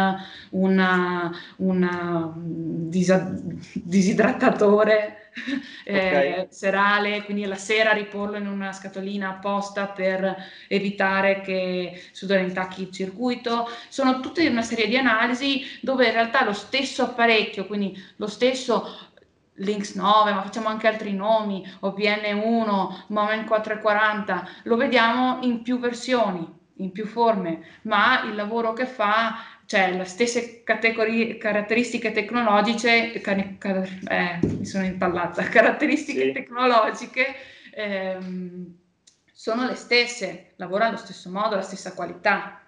[0.51, 2.33] una, una
[3.73, 5.31] disidratatore
[5.87, 6.31] okay.
[6.31, 10.35] eh, serale, quindi la sera riporlo in una scatolina apposta per
[10.67, 13.69] evitare che sudore intacchi il circuito.
[13.89, 19.06] Sono tutte una serie di analisi dove in realtà lo stesso apparecchio, quindi lo stesso
[19.57, 26.47] Lynx 9, ma facciamo anche altri nomi, OPN1, Moment 440, lo vediamo in più versioni,
[26.77, 34.65] in più forme, ma il lavoro che fa cioè le stesse caratteristiche tecnologiche, eh, mi
[34.65, 36.31] sono impallata, caratteristiche sì.
[36.31, 37.35] tecnologiche
[37.71, 38.77] ehm,
[39.33, 42.61] sono le stesse, lavora allo stesso modo, alla stessa qualità.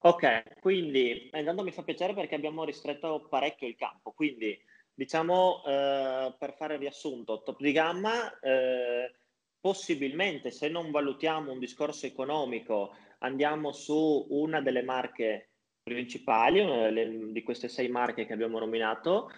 [0.00, 4.58] Ok, quindi intanto mi fa piacere perché abbiamo ristretto parecchio il campo, quindi
[5.00, 9.10] diciamo eh, per fare riassunto, top di gamma, eh,
[9.58, 15.48] possibilmente se non valutiamo un discorso economico andiamo su una delle marche
[15.82, 19.30] principali, le, di queste sei marche che abbiamo nominato.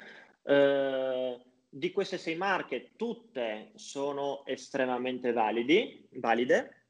[0.43, 6.87] Eh, di queste sei marche tutte sono estremamente validi, valide.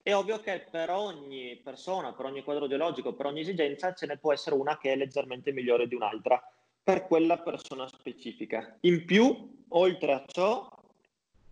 [0.00, 4.16] È ovvio che per ogni persona, per ogni quadro geologico, per ogni esigenza, ce ne
[4.16, 6.40] può essere una che è leggermente migliore di un'altra
[6.84, 8.76] per quella persona specifica.
[8.82, 10.68] In più, oltre a ciò,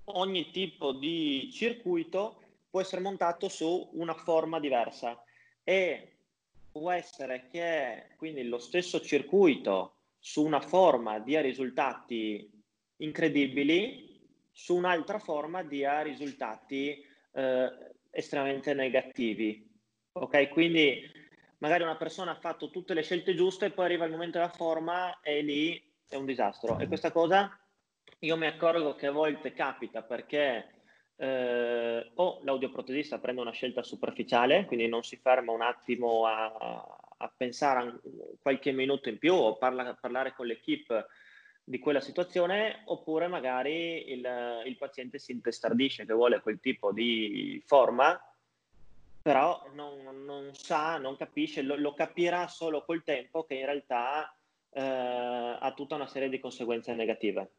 [0.04, 5.22] ogni tipo di circuito può essere montato su una forma diversa
[5.64, 6.16] e
[6.70, 12.50] può essere che quindi lo stesso circuito su una forma dia risultati
[12.96, 17.70] incredibili, su un'altra forma dia risultati eh,
[18.10, 19.66] estremamente negativi.
[20.12, 21.10] Ok, quindi
[21.62, 25.20] magari una persona ha fatto tutte le scelte giuste, poi arriva il momento della forma
[25.20, 26.80] e lì è un disastro.
[26.80, 27.56] E questa cosa
[28.18, 30.70] io mi accorgo che a volte capita perché
[31.14, 36.52] eh, o l'audioprotesista prende una scelta superficiale, quindi non si ferma un attimo a,
[37.16, 38.00] a pensare
[38.40, 41.06] qualche minuto in più o parla, parlare con l'equipe
[41.62, 47.62] di quella situazione oppure magari il, il paziente si intestardisce che vuole quel tipo di
[47.64, 48.20] forma
[49.22, 49.91] però non,
[50.52, 54.34] non sa, non capisce, lo, lo, capirà solo col tempo che in realtà
[54.70, 57.50] eh, ha tutta una serie di conseguenze negative.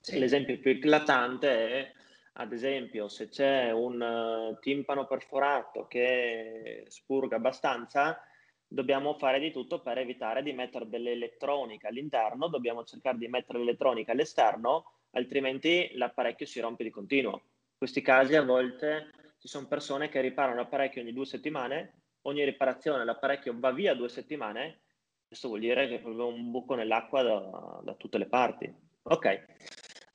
[0.00, 0.18] Sì.
[0.18, 1.92] L'esempio più eclatante è,
[2.34, 8.22] ad esempio, se c'è un uh, timpano perforato che spurga abbastanza,
[8.66, 14.12] dobbiamo fare di tutto per evitare di mettere dell'elettronica all'interno, dobbiamo cercare di mettere l'elettronica
[14.12, 17.32] all'esterno, altrimenti l'apparecchio si rompe di continuo.
[17.32, 22.44] In questi casi a volte ci sono persone che riparano l'apparecchio ogni due settimane, ogni
[22.44, 24.80] riparazione l'apparecchio va via due settimane,
[25.26, 28.72] questo vuol dire che proprio un buco nell'acqua da, da tutte le parti.
[29.02, 29.44] Ok,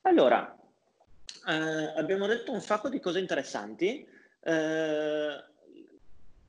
[0.02, 0.56] allora,
[1.48, 4.06] eh, abbiamo detto un sacco di cose interessanti.
[4.40, 5.44] Eh,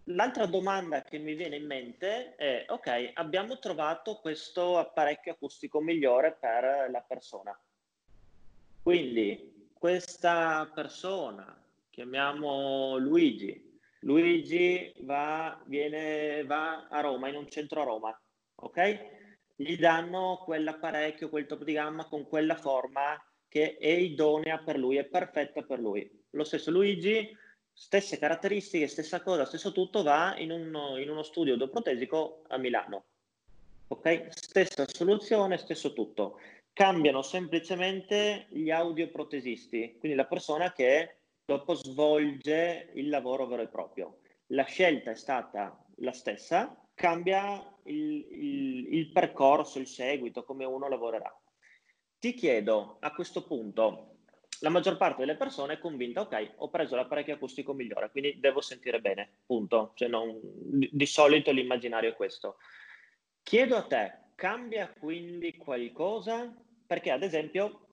[0.03, 6.37] l'altra domanda che mi viene in mente è, ok, abbiamo trovato questo apparecchio acustico migliore
[6.39, 7.57] per la persona.
[8.81, 13.66] Quindi questa persona chiamiamo Luigi.
[14.01, 18.21] Luigi va, viene, va a Roma, in un centro a Roma,
[18.55, 19.15] ok?
[19.55, 24.97] Gli danno quell'apparecchio, quel top di gamma con quella forma che è idonea per lui,
[24.97, 26.09] è perfetta per lui.
[26.31, 27.35] Lo stesso Luigi,
[27.73, 33.05] stesse caratteristiche, stessa cosa, stesso tutto, va in, un, in uno studio odoprotesico a Milano.
[33.87, 34.27] Ok?
[34.29, 36.39] Stessa soluzione, stesso tutto.
[36.73, 41.16] Cambiano semplicemente gli audioprotesisti, quindi la persona che
[41.47, 44.17] dopo svolge il lavoro vero e proprio.
[44.47, 50.89] La scelta è stata la stessa, cambia il, il, il percorso, il seguito, come uno
[50.89, 51.33] lavorerà.
[52.19, 54.17] Ti chiedo a questo punto,
[54.59, 58.59] la maggior parte delle persone è convinta, ok, ho preso l'apparecchio acustico migliore, quindi devo
[58.59, 59.93] sentire bene, punto.
[59.95, 62.57] Cioè non, di, di solito l'immaginario è questo.
[63.41, 66.53] Chiedo a te, cambia quindi qualcosa?
[66.85, 67.87] Perché ad esempio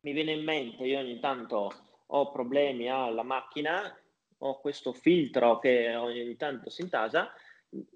[0.00, 1.83] mi viene in mente, io ogni tanto
[2.16, 3.96] ho problemi alla macchina,
[4.38, 7.32] ho questo filtro che ogni tanto si intasa,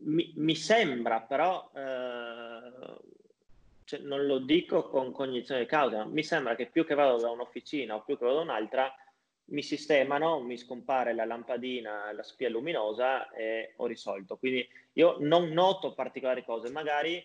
[0.01, 2.97] mi, mi sembra però, eh,
[3.85, 7.31] cioè non lo dico con cognizione di causa, mi sembra che più che vado da
[7.31, 8.93] un'officina o più che vado da un'altra,
[9.51, 14.37] mi sistemano, mi scompare la lampadina, la spia luminosa e ho risolto.
[14.37, 17.25] Quindi io non noto particolari cose, magari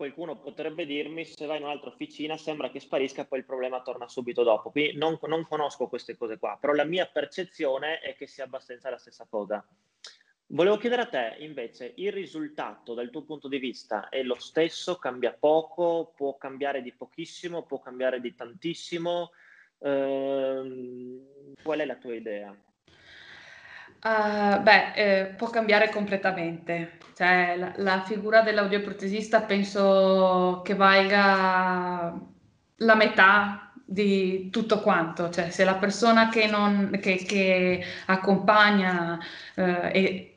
[0.00, 4.08] qualcuno potrebbe dirmi se vai in un'altra officina sembra che sparisca poi il problema torna
[4.08, 4.70] subito dopo.
[4.70, 8.88] Quindi non, non, conosco queste cose qua, però la mia percezione è che sia abbastanza
[8.88, 9.62] la stessa cosa.
[10.46, 14.96] Volevo chiedere a te invece, il risultato dal tuo punto di vista è lo stesso,
[14.96, 19.32] cambia poco, può cambiare di pochissimo, può cambiare di tantissimo?
[19.80, 21.20] Eh,
[21.62, 22.56] qual è la tua idea?
[24.02, 26.98] Uh, beh, eh, può cambiare completamente.
[27.14, 32.18] Cioè, la, la figura dell'audioprotesista penso che valga
[32.76, 35.28] la metà di tutto quanto.
[35.28, 39.18] Cioè, se la persona che, non, che, che accompagna
[39.54, 40.29] eh, e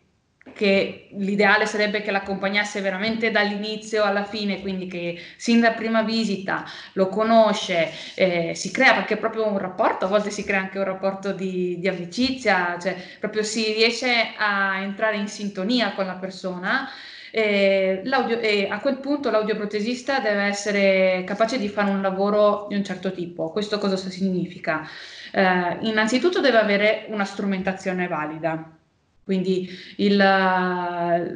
[0.53, 6.63] che l'ideale sarebbe che l'accompagnasse veramente dall'inizio alla fine, quindi che sin da prima visita
[6.93, 10.77] lo conosce, eh, si crea perché è proprio un rapporto, a volte si crea anche
[10.77, 16.15] un rapporto di, di amicizia, cioè proprio si riesce a entrare in sintonia con la
[16.15, 16.89] persona.
[17.35, 18.03] Eh,
[18.41, 23.11] e a quel punto l'audioprotesista deve essere capace di fare un lavoro di un certo
[23.11, 23.49] tipo.
[23.51, 24.87] Questo cosa significa?
[25.31, 28.77] Eh, innanzitutto deve avere una strumentazione valida
[29.23, 30.17] quindi il,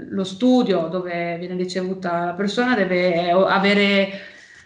[0.09, 4.09] lo studio dove viene ricevuta la persona deve avere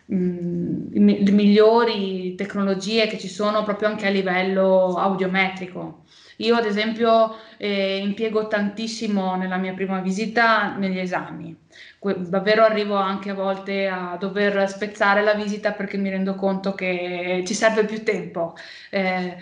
[0.06, 6.06] mh, le migliori tecnologie che ci sono proprio anche a livello audiometrico.
[6.38, 11.56] Io ad esempio eh, impiego tantissimo nella mia prima visita negli esami.
[12.00, 16.74] Que- davvero arrivo anche a volte a dover spezzare la visita perché mi rendo conto
[16.74, 18.56] che ci serve più tempo.
[18.90, 19.38] Eh,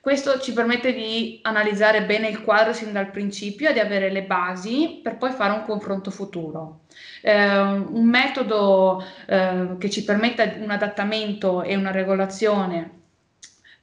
[0.00, 4.22] questo ci permette di analizzare bene il quadro sin dal principio e di avere le
[4.22, 6.80] basi per poi fare un confronto futuro.
[7.20, 12.99] Eh, un metodo eh, che ci permetta un adattamento e una regolazione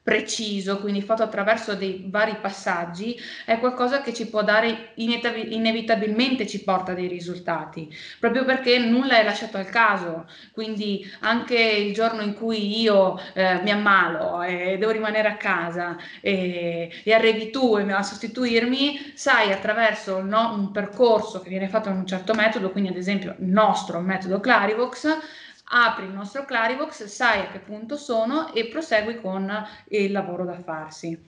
[0.08, 6.64] preciso, quindi fatto attraverso dei vari passaggi, è qualcosa che ci può dare inevitabilmente ci
[6.64, 10.26] porta dei risultati, proprio perché nulla è lasciato al caso.
[10.54, 15.98] Quindi anche il giorno in cui io eh, mi ammalo e devo rimanere a casa
[16.22, 21.98] e, e arrivi tu a sostituirmi, sai attraverso no, un percorso che viene fatto in
[21.98, 25.18] un certo metodo, quindi ad esempio il nostro metodo Clarivox,
[25.70, 29.52] apri il nostro Clarivox, sai a che punto sono e prosegui con
[29.90, 31.20] il lavoro da farsi.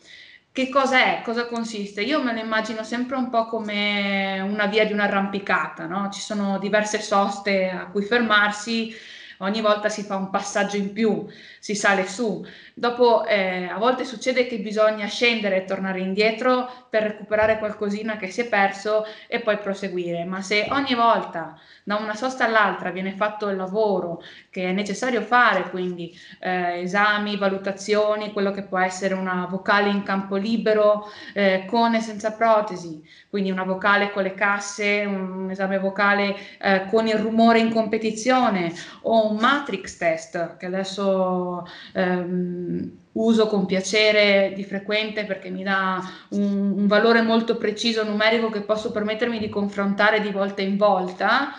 [0.52, 1.22] Che cosa è?
[1.24, 2.02] Cosa consiste?
[2.02, 6.10] Io me lo immagino sempre un po' come una via di un'arrampicata, no?
[6.10, 8.94] Ci sono diverse soste a cui fermarsi,
[9.40, 11.26] ogni volta si fa un passaggio in più,
[11.60, 12.46] si sale su.
[12.74, 18.30] Dopo eh, a volte succede che bisogna scendere e tornare indietro per recuperare qualcosina che
[18.30, 23.14] si è perso e poi proseguire, ma se ogni volta da una sosta all'altra viene
[23.14, 29.14] fatto il lavoro che è necessario fare, quindi eh, esami, valutazioni, quello che può essere
[29.14, 34.34] una vocale in campo libero eh, con e senza protesi, quindi una vocale con le
[34.34, 40.66] casse, un esame vocale eh, con il rumore in competizione o un matrix test che
[40.66, 48.04] adesso ehm, uso con piacere di frequente perché mi dà un, un valore molto preciso
[48.04, 51.54] numerico che posso permettermi di confrontare di volta in volta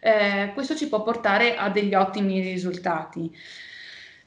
[0.00, 3.34] eh, questo ci può portare a degli ottimi risultati.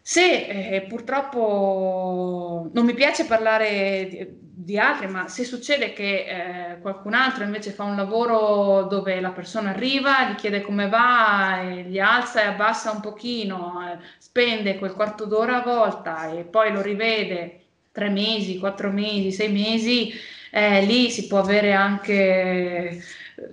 [0.10, 6.26] Se eh, purtroppo non mi piace parlare di, di, altri, ma se succede che
[6.74, 11.62] eh, qualcun altro invece fa un lavoro dove la persona arriva, gli chiede come va,
[11.62, 16.44] e gli alza e abbassa un pochino, eh, spende quel quarto d'ora a volta e
[16.44, 20.12] poi lo rivede tre mesi, quattro mesi, sei mesi,
[20.50, 23.00] eh, lì si può avere anche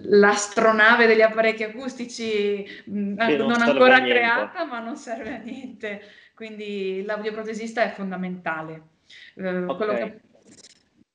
[0.04, 6.02] l'astronave degli apparecchi acustici mm, non, non ancora creata, ma non serve a niente.
[6.36, 8.88] Quindi l'audioprotesista è fondamentale.
[9.36, 9.96] Eh, okay.
[9.96, 10.20] che...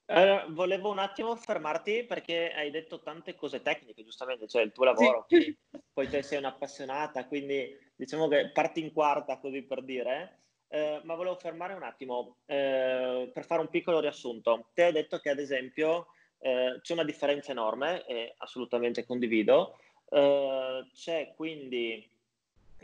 [0.07, 4.85] eh, volevo un attimo fermarti perché hai detto tante cose tecniche, giustamente, cioè il tuo
[4.85, 5.55] lavoro, sì.
[5.93, 10.39] poi te sei un'appassionata, quindi diciamo che parti in quarta così per dire.
[10.69, 14.71] Eh, ma volevo fermare un attimo eh, per fare un piccolo riassunto.
[14.73, 16.07] Te hai detto che ad esempio
[16.39, 19.77] eh, c'è una differenza enorme e assolutamente condivido.
[20.09, 22.09] Eh, c'è quindi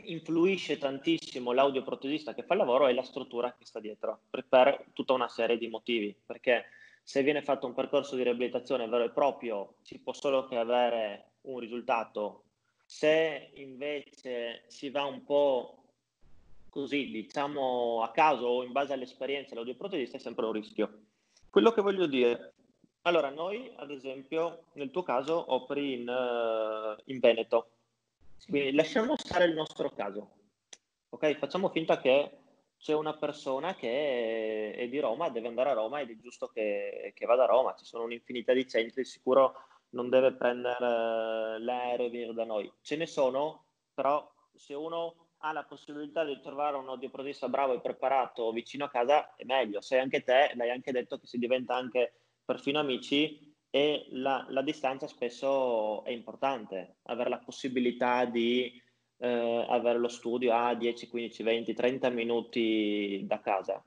[0.04, 4.86] influisce tantissimo l'audioprotesista che fa il lavoro e la struttura che sta dietro per, per,
[4.92, 6.66] tutta una serie di motivi perché
[7.02, 11.32] se viene fatto un percorso di riabilitazione vero e proprio si può solo che avere
[11.42, 12.44] un risultato
[12.84, 15.76] se invece si va un po'
[16.68, 21.00] così diciamo a caso o in base all'esperienza l'audioprotesista è sempre un rischio
[21.50, 22.54] quello che voglio dire
[23.02, 27.77] allora, noi ad esempio, nel tuo caso, operi in, uh, in Veneto.
[28.46, 30.30] Quindi lasciamo stare il nostro caso.
[31.10, 32.38] Ok, facciamo finta che
[32.78, 37.12] c'è una persona che è, di Roma, deve andare a Roma ed è giusto che,
[37.14, 37.74] che, vada a Roma.
[37.74, 39.54] Ci sono un'infinità di centri, sicuro
[39.90, 42.70] non deve prendere uh, l'aereo e venire da noi.
[42.82, 47.80] Ce ne sono, però se uno ha la possibilità di trovare un audioprotista bravo e
[47.80, 49.80] preparato vicino a casa è meglio.
[49.80, 52.12] Se anche te, l'hai anche detto che si diventa anche
[52.44, 53.47] perfino amici
[53.78, 58.82] e la, la distanza spesso è importante, avere la possibilità di
[59.18, 63.80] eh, avere lo studio a 10, 15, 20, 30 minuti da casa.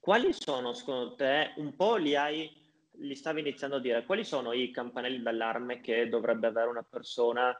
[0.00, 2.50] Quali sono secondo te, un po' li hai,
[2.92, 7.54] li stavi iniziando a dire, quali sono i campanelli d'allarme che dovrebbe avere una persona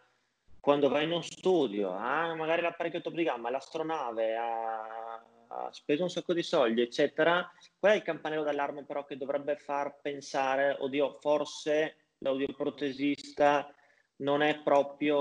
[0.58, 5.01] quando va in uno studio, ha magari l'apparecchio top di gamma, l'astronave, ha
[5.70, 10.00] speso un sacco di soldi, eccetera, qual è il campanello d'allarme però che dovrebbe far
[10.00, 13.74] pensare, oddio, forse l'audioprotesista
[14.16, 15.16] non è proprio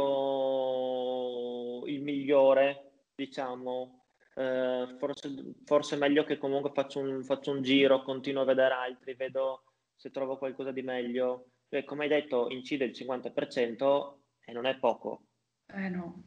[1.85, 4.05] il migliore, diciamo,
[4.35, 8.73] eh, forse, forse, è meglio che comunque faccio un, faccio un, giro, continuo a vedere
[8.73, 9.63] altri, vedo
[9.95, 11.47] se trovo qualcosa di meglio.
[11.69, 14.13] Cioè, come hai detto, incide il 50%
[14.45, 15.23] e non è poco.
[15.67, 16.23] Eh no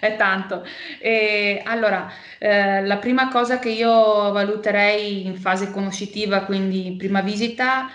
[0.00, 0.66] è tanto.
[0.98, 7.90] E, allora, eh, la prima cosa che io valuterei in fase conoscitiva, quindi prima visita,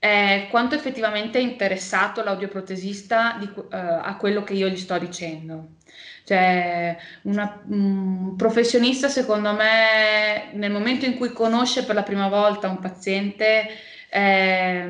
[0.00, 5.76] è quanto effettivamente è interessato l'audioprotesista di, uh, a quello che io gli sto dicendo.
[6.24, 12.78] Cioè, un professionista, secondo me, nel momento in cui conosce per la prima volta un
[12.78, 13.66] paziente,
[14.10, 14.88] è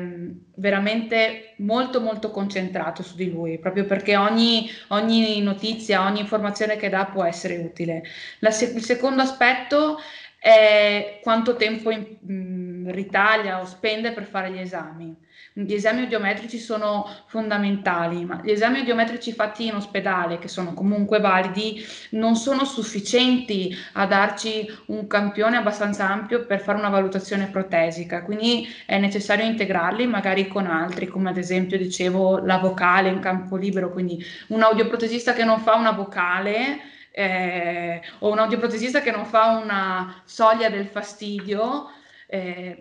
[0.55, 6.89] veramente molto molto concentrato su di lui, proprio perché ogni, ogni notizia, ogni informazione che
[6.89, 8.01] dà può essere utile.
[8.39, 9.99] La, il secondo aspetto
[10.39, 15.15] è quanto tempo in, mh, ritaglia o spende per fare gli esami.
[15.53, 21.19] Gli esami audiometrici sono fondamentali, ma gli esami audiometrici fatti in ospedale, che sono comunque
[21.19, 28.23] validi, non sono sufficienti a darci un campione abbastanza ampio per fare una valutazione protesica,
[28.23, 33.57] quindi è necessario integrarli magari con altri, come ad esempio dicevo la vocale in campo
[33.57, 36.79] libero, quindi un audioprotesista che non fa una vocale
[37.11, 41.89] eh, o un audioprotesista che non fa una soglia del fastidio
[42.33, 42.77] eh,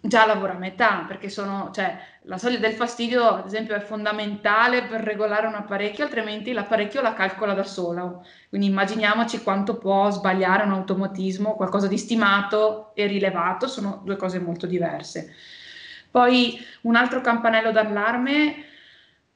[0.00, 4.84] già lavora a metà, perché sono, cioè, la soglia del fastidio, ad esempio, è fondamentale
[4.84, 8.24] per regolare un apparecchio, altrimenti l'apparecchio la calcola da solo.
[8.48, 14.38] Quindi immaginiamoci quanto può sbagliare un automatismo, qualcosa di stimato e rilevato, sono due cose
[14.38, 15.34] molto diverse.
[16.10, 18.64] Poi un altro campanello d'allarme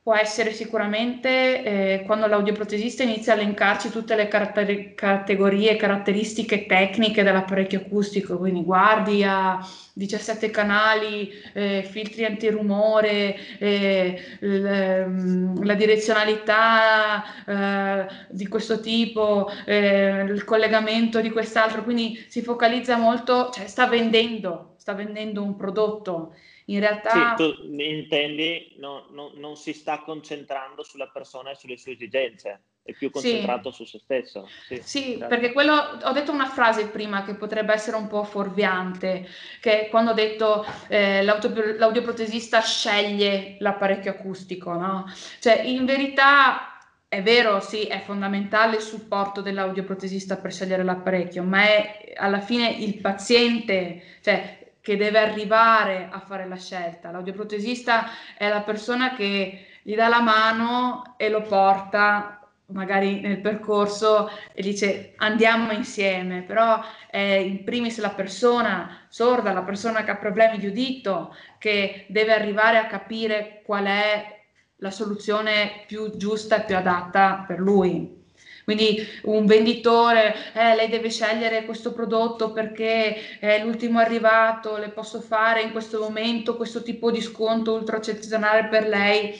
[0.05, 7.23] può essere sicuramente eh, quando l'audioprotesista inizia a elencarci tutte le caratter- categorie, caratteristiche tecniche
[7.23, 9.59] dell'apparecchio acustico, quindi guardi a
[9.95, 20.23] 17 canali, eh, filtri antirumore, eh, l- ehm, la direzionalità eh, di questo tipo, eh,
[20.29, 26.35] il collegamento di quest'altro, quindi si focalizza molto, cioè sta vendendo, sta vendendo un prodotto
[26.67, 27.37] in realtà...
[27.37, 32.62] Sì, tu intendi, no, no, non si sta concentrando sulla persona e sulle sue esigenze,
[32.83, 33.77] è più concentrato sì.
[33.77, 34.49] su se stesso.
[34.67, 35.27] Sì, sì certo.
[35.29, 39.29] perché quello, ho detto una frase prima che potrebbe essere un po' fuorviante,
[39.61, 45.05] che quando ho detto eh, l'audioprotesista sceglie l'apparecchio acustico, no?
[45.41, 46.69] Cioè, in verità...
[47.07, 52.69] È vero, sì, è fondamentale il supporto dell'audioprotesista per scegliere l'apparecchio, ma è alla fine
[52.69, 57.11] il paziente, cioè che deve arrivare a fare la scelta.
[57.11, 58.05] L'audioprotesista
[58.37, 64.61] è la persona che gli dà la mano e lo porta magari nel percorso e
[64.61, 70.59] dice andiamo insieme, però è in primis la persona sorda, la persona che ha problemi
[70.59, 74.43] di udito, che deve arrivare a capire qual è
[74.76, 78.24] la soluzione più giusta e più adatta per lui.
[78.65, 85.21] Quindi un venditore, eh, lei deve scegliere questo prodotto perché è l'ultimo arrivato, le posso
[85.21, 89.39] fare in questo momento questo tipo di sconto ultra eccezionale per lei.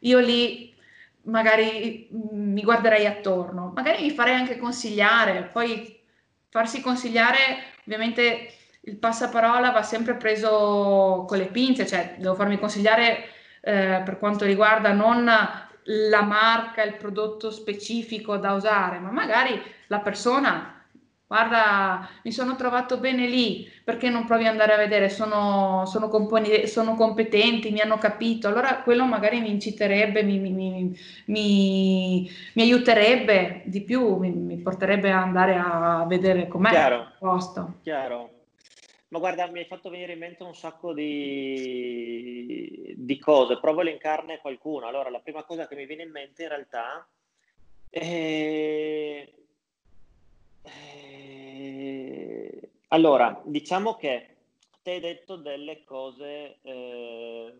[0.00, 0.74] Io lì
[1.22, 5.98] magari mm, mi guarderei attorno, magari mi farei anche consigliare, poi
[6.50, 7.36] farsi consigliare
[7.84, 8.52] ovviamente
[8.82, 13.24] il passaparola va sempre preso con le pinze, cioè devo farmi consigliare
[13.60, 15.28] eh, per quanto riguarda non
[15.90, 20.84] la marca, il prodotto specifico da usare, ma magari la persona,
[21.26, 26.08] guarda, mi sono trovato bene lì, perché non provi ad andare a vedere, sono, sono,
[26.08, 32.62] componi- sono competenti, mi hanno capito, allora quello magari mi inciterebbe, mi, mi, mi, mi
[32.62, 37.74] aiuterebbe di più, mi, porterebbe ad andare a vedere com'è chiaro, il posto.
[37.82, 38.37] Chiaro.
[39.08, 43.82] Ma guarda, mi hai fatto venire in mente un sacco di, di cose, provo a
[43.82, 44.86] elencarne qualcuno.
[44.86, 47.08] Allora, la prima cosa che mi viene in mente in realtà
[47.88, 49.26] è...
[50.62, 52.68] è...
[52.88, 54.36] Allora, diciamo che
[54.82, 57.54] te hai detto delle cose eh,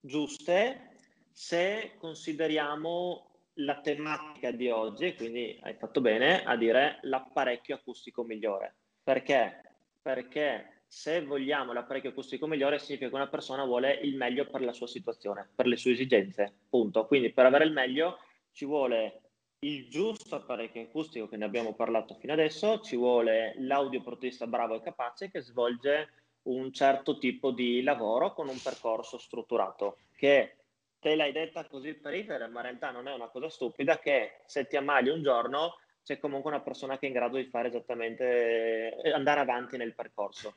[0.00, 0.88] giuste
[1.32, 8.74] se consideriamo la tematica di oggi, quindi hai fatto bene a dire l'apparecchio acustico migliore.
[9.02, 9.69] Perché?
[10.02, 14.72] Perché se vogliamo l'apparecchio acustico migliore significa che una persona vuole il meglio per la
[14.72, 17.06] sua situazione, per le sue esigenze, punto.
[17.06, 18.18] Quindi per avere il meglio
[18.50, 19.20] ci vuole
[19.60, 24.80] il giusto apparecchio acustico che ne abbiamo parlato fino adesso, ci vuole l'audioprotista bravo e
[24.80, 26.08] capace che svolge
[26.44, 30.56] un certo tipo di lavoro con un percorso strutturato, che
[30.98, 34.40] te l'hai detta così per ridere, ma in realtà non è una cosa stupida che
[34.46, 35.76] se ti ammali un giorno
[36.10, 39.94] c'è comunque una persona che è in grado di fare esattamente, eh, andare avanti nel
[39.94, 40.56] percorso.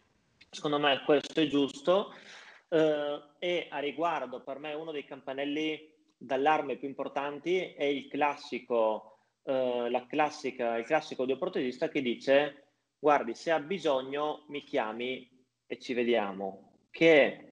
[0.50, 2.12] Secondo me questo è giusto
[2.70, 9.18] eh, e a riguardo per me uno dei campanelli d'allarme più importanti è il classico,
[9.44, 12.64] eh, la classica, il classico audioprotesista che dice
[12.98, 15.30] guardi se ha bisogno mi chiami
[15.68, 17.50] e ci vediamo, che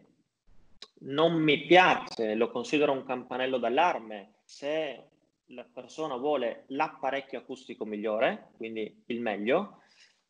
[1.02, 5.11] non mi piace, lo considero un campanello d'allarme se
[5.54, 9.82] la persona vuole l'apparecchio acustico migliore, quindi il meglio,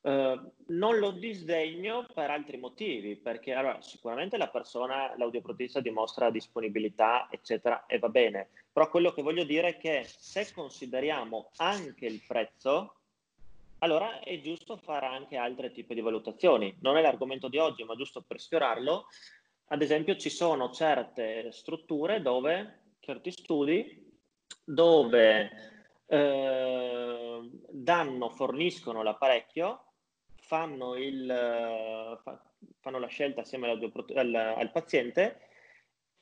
[0.01, 7.28] eh, non lo disdegno per altri motivi, perché allora, sicuramente la persona, l'audioprotista dimostra disponibilità,
[7.30, 12.22] eccetera, e va bene, però quello che voglio dire è che se consideriamo anche il
[12.26, 12.95] prezzo,
[13.80, 16.78] allora è giusto fare anche altri tipi di valutazioni.
[16.82, 19.07] Non è l'argomento di oggi, ma giusto per sfiorarlo,
[19.69, 24.01] ad esempio ci sono certe strutture dove certi studi
[24.64, 25.49] dove
[26.08, 29.86] eh, danno, forniscono l'apparecchio,
[30.36, 32.20] fanno, il,
[32.80, 35.47] fanno la scelta assieme al, al paziente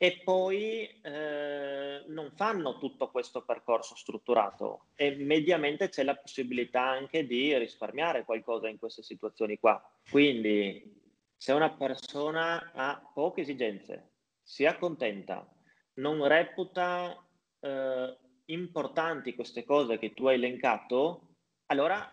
[0.02, 7.26] e poi eh, non fanno tutto questo percorso strutturato e mediamente c'è la possibilità anche
[7.26, 9.78] di risparmiare qualcosa in queste situazioni qua.
[10.08, 10.98] Quindi
[11.36, 14.12] se una persona ha poche esigenze,
[14.42, 15.46] si accontenta,
[15.94, 17.14] non reputa
[17.60, 21.28] eh, importanti queste cose che tu hai elencato,
[21.66, 22.10] allora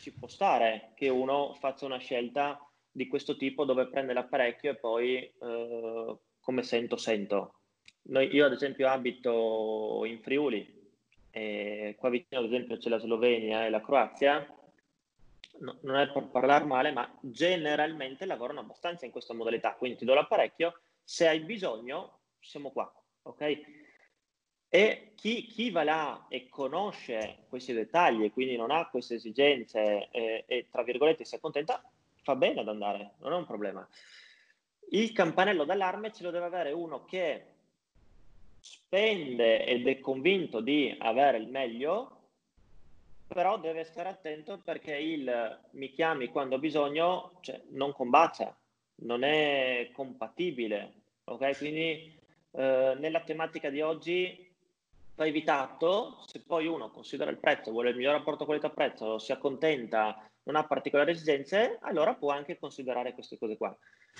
[0.00, 2.58] ci può stare che uno faccia una scelta
[2.90, 7.54] di questo tipo dove prende l'apparecchio e poi eh, come sento sento.
[8.04, 10.80] Noi, io ad esempio abito in Friuli
[11.30, 14.44] e qua vicino ad esempio c'è la Slovenia e la Croazia,
[15.60, 20.04] no, non è per parlare male, ma generalmente lavorano abbastanza in questa modalità, quindi ti
[20.04, 22.92] do l'apparecchio, se hai bisogno siamo qua,
[23.22, 23.81] ok?
[24.74, 30.08] E chi, chi, va là e conosce questi dettagli e quindi non ha queste esigenze
[30.10, 31.84] e, e, tra virgolette si accontenta,
[32.22, 33.86] fa bene ad andare, non è un problema.
[34.88, 37.44] Il campanello d'allarme ce lo deve avere uno che
[38.60, 42.28] spende ed è convinto di avere il meglio,
[43.26, 48.56] però deve stare attento perché il mi chiami quando ho bisogno cioè, non combacia,
[49.02, 50.94] non è compatibile.
[51.24, 51.58] Ok?
[51.58, 52.18] Quindi
[52.52, 54.41] eh, nella tematica di oggi
[55.14, 60.28] va evitato, se poi uno considera il prezzo, vuole il miglior rapporto qualità-prezzo, si accontenta,
[60.44, 63.76] non ha particolari esigenze, allora può anche considerare queste cose qua.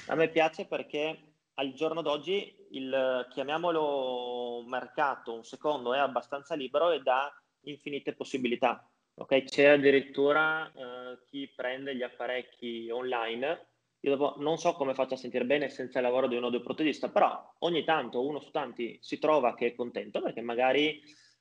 [0.08, 6.90] A me piace perché al giorno d'oggi il, chiamiamolo mercato, un secondo, è abbastanza libero
[6.90, 7.30] e dà
[7.64, 8.88] infinite possibilità.
[9.14, 9.44] Okay?
[9.44, 13.71] C'è addirittura eh, chi prende gli apparecchi online
[14.04, 17.08] io dopo non so come faccia a sentire bene senza il lavoro di uno protetista,
[17.08, 21.00] però ogni tanto uno su tanti si trova che è contento perché magari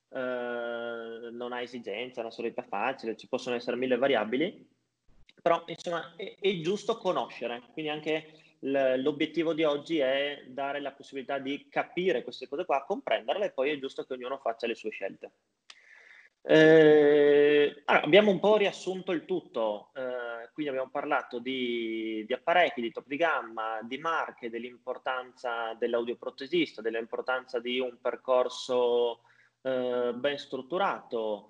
[0.09, 4.70] eh, non ha esigenza, è una solita facile, ci possono essere mille variabili,
[5.41, 11.39] però insomma è, è giusto conoscere, quindi anche l'obiettivo di oggi è dare la possibilità
[11.39, 14.91] di capire queste cose qua, comprenderle e poi è giusto che ognuno faccia le sue
[14.91, 15.32] scelte.
[16.43, 22.81] Eh, allora, abbiamo un po' riassunto il tutto, eh, quindi abbiamo parlato di, di, apparecchi,
[22.81, 29.21] di top di gamma, di marche, dell'importanza dell'audioprotesista, dell'importanza di un percorso
[29.61, 31.49] eh, ben strutturato.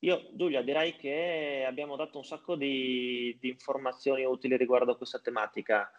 [0.00, 5.20] Io, Giulia, direi che abbiamo dato un sacco di, di informazioni utili riguardo a questa
[5.20, 5.90] tematica.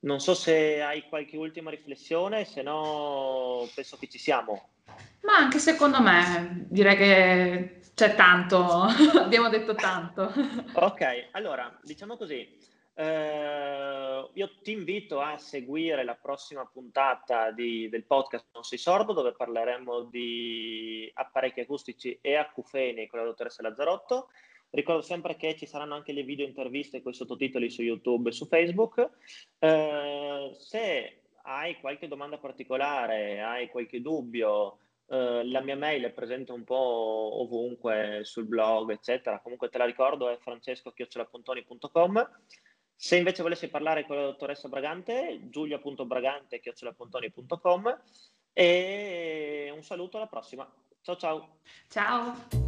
[0.00, 4.70] Non so se hai qualche ultima riflessione, se no penso che ci siamo.
[5.22, 8.64] Ma anche secondo me direi che c'è tanto,
[9.18, 10.32] abbiamo detto tanto.
[10.74, 12.56] Ok, allora diciamo così,
[12.94, 19.12] eh, io ti invito a seguire la prossima puntata di, del podcast Non sei sordo
[19.12, 24.30] dove parleremo di apparecchi acustici e acufeni con la dottoressa Lazzarotto.
[24.70, 28.32] Ricordo sempre che ci saranno anche le video interviste con i sottotitoli su YouTube e
[28.32, 29.10] su Facebook.
[29.58, 36.52] Eh, se hai qualche domanda particolare, hai qualche dubbio, eh, la mia mail è presente
[36.52, 39.40] un po' ovunque sul blog, eccetera.
[39.40, 42.30] Comunque te la ricordo, è francesco-pontoni.com.
[42.94, 48.00] Se invece volessi parlare con la dottoressa Bragante, giulia.bragante.com
[48.52, 50.70] e un saluto alla prossima.
[51.00, 51.60] Ciao ciao.
[51.88, 52.67] Ciao.